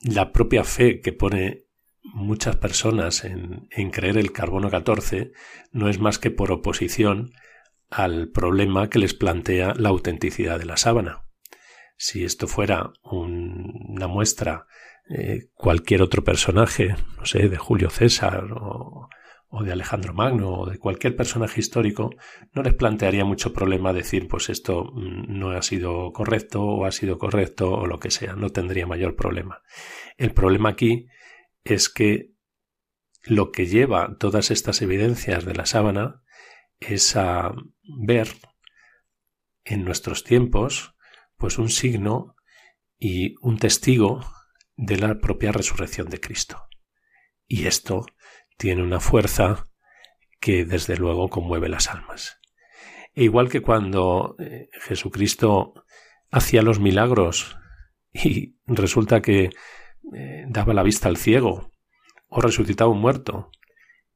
la 0.00 0.32
propia 0.32 0.64
fe 0.64 1.00
que 1.00 1.12
pone 1.12 1.63
muchas 2.04 2.56
personas 2.56 3.24
en, 3.24 3.66
creer 3.90 4.18
el 4.18 4.32
carbono 4.32 4.70
14 4.70 5.32
no 5.72 5.88
es 5.88 5.98
más 5.98 6.18
que 6.18 6.30
por 6.30 6.52
oposición 6.52 7.32
al 7.90 8.28
problema 8.28 8.90
que 8.90 8.98
les 8.98 9.14
plantea 9.14 9.74
la 9.74 9.88
autenticidad 9.88 10.58
de 10.58 10.66
la 10.66 10.76
sábana. 10.76 11.24
Si 11.96 12.24
esto 12.24 12.46
fuera 12.46 12.92
una 13.04 14.06
muestra 14.06 14.66
eh, 15.08 15.48
cualquier 15.54 16.02
otro 16.02 16.24
personaje, 16.24 16.94
no 17.16 17.24
sé, 17.24 17.48
de 17.48 17.56
Julio 17.56 17.90
César 17.90 18.46
o, 18.52 19.08
de 19.64 19.70
Alejandro 19.70 20.12
Magno 20.12 20.52
o 20.52 20.66
de 20.68 20.78
cualquier 20.78 21.14
personaje 21.14 21.60
histórico, 21.60 22.10
no 22.52 22.62
les 22.62 22.74
plantearía 22.74 23.24
mucho 23.24 23.52
problema 23.52 23.92
decir, 23.92 24.26
pues 24.26 24.50
esto 24.50 24.90
mm, 24.92 25.38
no 25.38 25.50
ha 25.50 25.62
sido 25.62 26.12
correcto 26.12 26.62
o 26.64 26.84
ha 26.84 26.90
sido 26.90 27.18
correcto 27.18 27.70
o 27.70 27.86
lo 27.86 28.00
que 28.00 28.10
sea, 28.10 28.34
no 28.34 28.50
tendría 28.50 28.86
mayor 28.86 29.14
problema. 29.14 29.62
El 30.16 30.32
problema 30.32 30.70
aquí 30.70 31.06
es 31.64 31.88
que 31.88 32.32
lo 33.22 33.50
que 33.50 33.66
lleva 33.66 34.16
todas 34.18 34.50
estas 34.50 34.82
evidencias 34.82 35.44
de 35.44 35.54
la 35.54 35.66
sábana 35.66 36.22
es 36.78 37.16
a 37.16 37.54
ver 37.84 38.28
en 39.64 39.84
nuestros 39.84 40.24
tiempos 40.24 40.94
pues 41.36 41.58
un 41.58 41.70
signo 41.70 42.36
y 42.98 43.34
un 43.40 43.58
testigo 43.58 44.24
de 44.76 44.98
la 44.98 45.18
propia 45.18 45.52
resurrección 45.52 46.08
de 46.08 46.20
Cristo. 46.20 46.68
Y 47.46 47.66
esto 47.66 48.06
tiene 48.56 48.82
una 48.82 49.00
fuerza 49.00 49.66
que 50.40 50.64
desde 50.64 50.96
luego 50.96 51.28
conmueve 51.28 51.68
las 51.68 51.88
almas. 51.88 52.38
E 53.14 53.24
igual 53.24 53.48
que 53.48 53.62
cuando 53.62 54.36
eh, 54.38 54.68
Jesucristo 54.80 55.74
hacía 56.30 56.62
los 56.62 56.80
milagros 56.80 57.56
y 58.12 58.56
resulta 58.66 59.22
que 59.22 59.50
eh, 60.12 60.44
daba 60.48 60.74
la 60.74 60.82
vista 60.82 61.08
al 61.08 61.16
ciego 61.16 61.70
o 62.28 62.40
resucitaba 62.40 62.90
un 62.90 63.00
muerto 63.00 63.50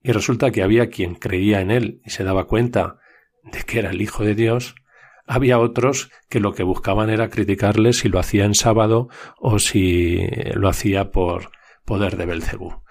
y 0.03 0.13
resulta 0.13 0.51
que 0.51 0.63
había 0.63 0.91
quien 0.91 1.15
creía 1.15 1.61
en 1.61 1.71
él 1.71 2.01
y 2.05 2.11
se 2.11 2.25
daba 2.25 2.47
cuenta 2.47 2.99
de 3.45 3.63
que 3.63 3.79
era 3.79 3.91
el 3.91 4.03
Hijo 4.03 4.25
de 4.25 4.35
Dios, 4.35 4.75
había 5.27 5.59
otros 5.59 6.11
que 6.29 6.41
lo 6.41 6.55
que 6.55 6.63
buscaban 6.63 7.11
era 7.11 7.29
criticarle 7.29 7.93
si 7.93 8.09
lo 8.09 8.19
hacía 8.19 8.45
en 8.45 8.55
sábado 8.55 9.09
o 9.39 9.59
si 9.59 10.27
lo 10.55 10.69
hacía 10.69 11.11
por 11.11 11.51
poder 11.85 12.17
de 12.17 12.27
Belcebú. 12.27 12.83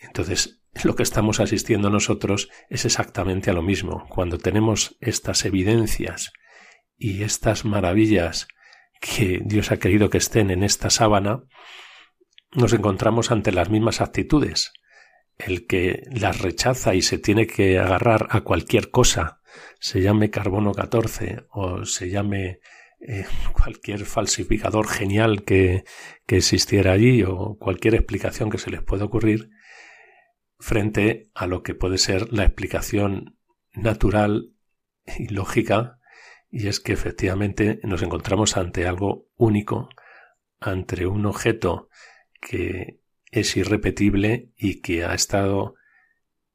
Entonces, 0.00 0.60
lo 0.84 0.94
que 0.94 1.02
estamos 1.02 1.40
asistiendo 1.40 1.90
nosotros 1.90 2.48
es 2.68 2.84
exactamente 2.84 3.50
a 3.50 3.54
lo 3.54 3.62
mismo. 3.62 4.06
Cuando 4.08 4.38
tenemos 4.38 4.96
estas 5.00 5.44
evidencias 5.44 6.32
y 6.96 7.22
estas 7.22 7.64
maravillas 7.64 8.46
que 9.00 9.40
Dios 9.44 9.72
ha 9.72 9.78
querido 9.78 10.10
que 10.10 10.18
estén 10.18 10.50
en 10.50 10.62
esta 10.62 10.90
sábana, 10.90 11.42
nos 12.52 12.72
encontramos 12.72 13.30
ante 13.30 13.52
las 13.52 13.70
mismas 13.70 14.00
actitudes. 14.00 14.72
El 15.36 15.66
que 15.66 16.02
las 16.10 16.40
rechaza 16.40 16.94
y 16.94 17.02
se 17.02 17.18
tiene 17.18 17.46
que 17.46 17.78
agarrar 17.78 18.26
a 18.30 18.40
cualquier 18.40 18.90
cosa 18.90 19.38
se 19.80 20.00
llame 20.02 20.30
carbono 20.30 20.72
14 20.72 21.46
o 21.50 21.84
se 21.84 22.10
llame 22.10 22.60
eh, 23.00 23.24
cualquier 23.52 24.04
falsificador 24.04 24.88
genial 24.88 25.44
que, 25.44 25.84
que 26.26 26.38
existiera 26.38 26.92
allí 26.92 27.22
o 27.22 27.56
cualquier 27.58 27.94
explicación 27.94 28.50
que 28.50 28.58
se 28.58 28.70
les 28.70 28.82
pueda 28.82 29.04
ocurrir 29.04 29.50
frente 30.58 31.30
a 31.34 31.46
lo 31.46 31.62
que 31.62 31.74
puede 31.74 31.98
ser 31.98 32.32
la 32.32 32.44
explicación 32.44 33.38
natural 33.74 34.54
y 35.18 35.28
lógica 35.28 35.98
y 36.50 36.66
es 36.66 36.80
que 36.80 36.92
efectivamente 36.92 37.78
nos 37.84 38.02
encontramos 38.02 38.56
ante 38.56 38.86
algo 38.86 39.28
único, 39.36 39.88
ante 40.58 41.06
un 41.06 41.26
objeto 41.26 41.88
que 42.40 43.00
es 43.30 43.56
irrepetible 43.56 44.52
y 44.56 44.80
que 44.80 45.04
ha 45.04 45.14
estado 45.14 45.74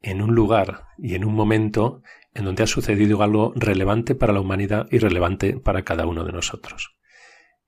en 0.01 0.21
un 0.21 0.35
lugar 0.35 0.87
y 0.97 1.15
en 1.15 1.25
un 1.25 1.33
momento 1.33 2.03
en 2.33 2.45
donde 2.45 2.63
ha 2.63 2.67
sucedido 2.67 3.21
algo 3.21 3.53
relevante 3.55 4.15
para 4.15 4.33
la 4.33 4.41
humanidad 4.41 4.87
y 4.91 4.97
relevante 4.97 5.59
para 5.59 5.83
cada 5.83 6.05
uno 6.05 6.23
de 6.23 6.31
nosotros, 6.31 6.95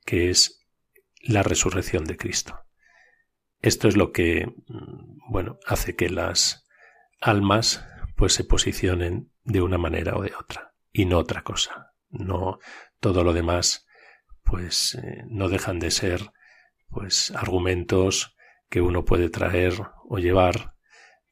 que 0.06 0.30
es 0.30 0.66
la 1.22 1.44
resurrección 1.44 2.06
de 2.06 2.18
Cristo. 2.18 2.60
Esto 3.62 3.88
es 3.88 3.96
lo 3.96 4.12
que, 4.12 4.48
mm, 4.68 5.32
bueno, 5.32 5.60
hace 5.66 5.96
que 5.96 6.10
las 6.10 6.68
almas 7.22 7.86
pues 8.16 8.34
se 8.34 8.44
posicionen 8.44 9.32
de 9.44 9.62
una 9.62 9.78
manera 9.78 10.16
o 10.16 10.24
de 10.24 10.34
otra 10.40 10.74
y 10.92 11.06
no 11.06 11.18
otra 11.18 11.44
cosa. 11.44 11.94
No 12.10 12.60
todo 13.00 13.24
lo 13.24 13.34
demás 13.34 13.86
pues 14.44 14.96
eh, 14.96 15.24
no 15.28 15.50
dejan 15.50 15.80
de 15.80 15.92
ser 15.92 16.32
pues 16.90 17.32
argumentos 17.32 18.36
que 18.70 18.82
uno 18.82 19.06
puede 19.06 19.30
traer 19.30 19.74
o 20.08 20.18
llevar, 20.18 20.74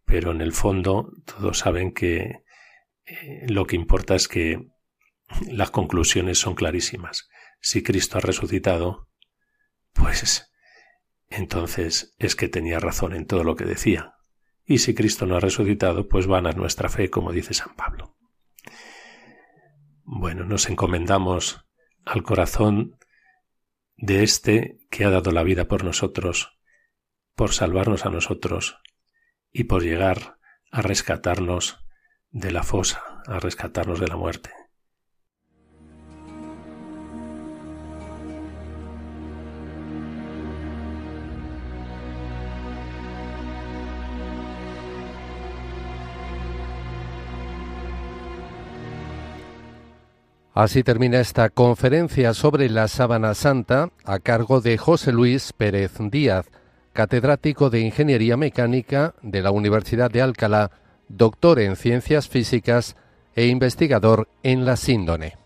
pero 0.05 0.31
en 0.31 0.41
el 0.41 0.53
fondo 0.53 1.11
todos 1.25 1.59
saben 1.59 1.93
que 1.93 2.43
eh, 3.05 3.45
lo 3.47 3.65
que 3.65 3.75
importa 3.75 4.15
es 4.15 4.27
que 4.27 4.67
las 5.47 5.71
conclusiones 5.71 6.37
son 6.39 6.55
clarísimas. 6.55 7.29
Si 7.59 7.81
Cristo 7.81 8.17
ha 8.17 8.21
resucitado, 8.21 9.09
pues 9.93 10.51
entonces 11.29 12.15
es 12.19 12.35
que 12.35 12.47
tenía 12.47 12.79
razón 12.79 13.13
en 13.13 13.25
todo 13.25 13.43
lo 13.43 13.55
que 13.55 13.65
decía. 13.65 14.13
Y 14.65 14.79
si 14.79 14.93
Cristo 14.93 15.25
no 15.25 15.35
ha 15.35 15.39
resucitado, 15.39 16.07
pues 16.07 16.27
van 16.27 16.47
a 16.47 16.51
nuestra 16.51 16.89
fe, 16.89 17.09
como 17.09 17.31
dice 17.31 17.53
San 17.53 17.75
Pablo. 17.75 18.15
Bueno, 20.03 20.45
nos 20.45 20.69
encomendamos 20.69 21.65
al 22.05 22.23
corazón 22.23 22.97
de 23.95 24.23
este 24.23 24.79
que 24.89 25.05
ha 25.05 25.09
dado 25.09 25.31
la 25.31 25.43
vida 25.43 25.67
por 25.67 25.83
nosotros 25.83 26.53
por 27.35 27.51
salvarnos 27.51 28.05
a 28.05 28.09
nosotros 28.09 28.79
y 29.51 29.65
por 29.65 29.83
llegar 29.83 30.37
a 30.71 30.81
rescatarnos 30.81 31.79
de 32.29 32.51
la 32.51 32.63
fosa, 32.63 33.01
a 33.27 33.39
rescatarnos 33.39 33.99
de 33.99 34.07
la 34.07 34.17
muerte. 34.17 34.51
Así 50.53 50.83
termina 50.83 51.19
esta 51.19 51.49
conferencia 51.49 52.35
sobre 52.35 52.69
la 52.69 52.87
sábana 52.87 53.33
santa 53.33 53.89
a 54.05 54.19
cargo 54.19 54.61
de 54.61 54.77
José 54.77 55.11
Luis 55.11 55.51
Pérez 55.51 55.93
Díaz, 56.11 56.45
catedrático 56.93 57.71
de 57.71 57.79
Ingeniería 57.79 58.37
Mecánica 58.37 59.15
de 59.23 59.41
la 59.41 59.49
Universidad 59.49 60.11
de 60.11 60.21
Alcalá, 60.21 60.69
doctor 61.09 61.59
en 61.59 61.75
Ciencias 61.75 62.29
Físicas 62.29 62.95
e 63.35 63.47
investigador 63.47 64.27
en 64.43 64.63
la 64.63 64.75
síndone. 64.75 65.42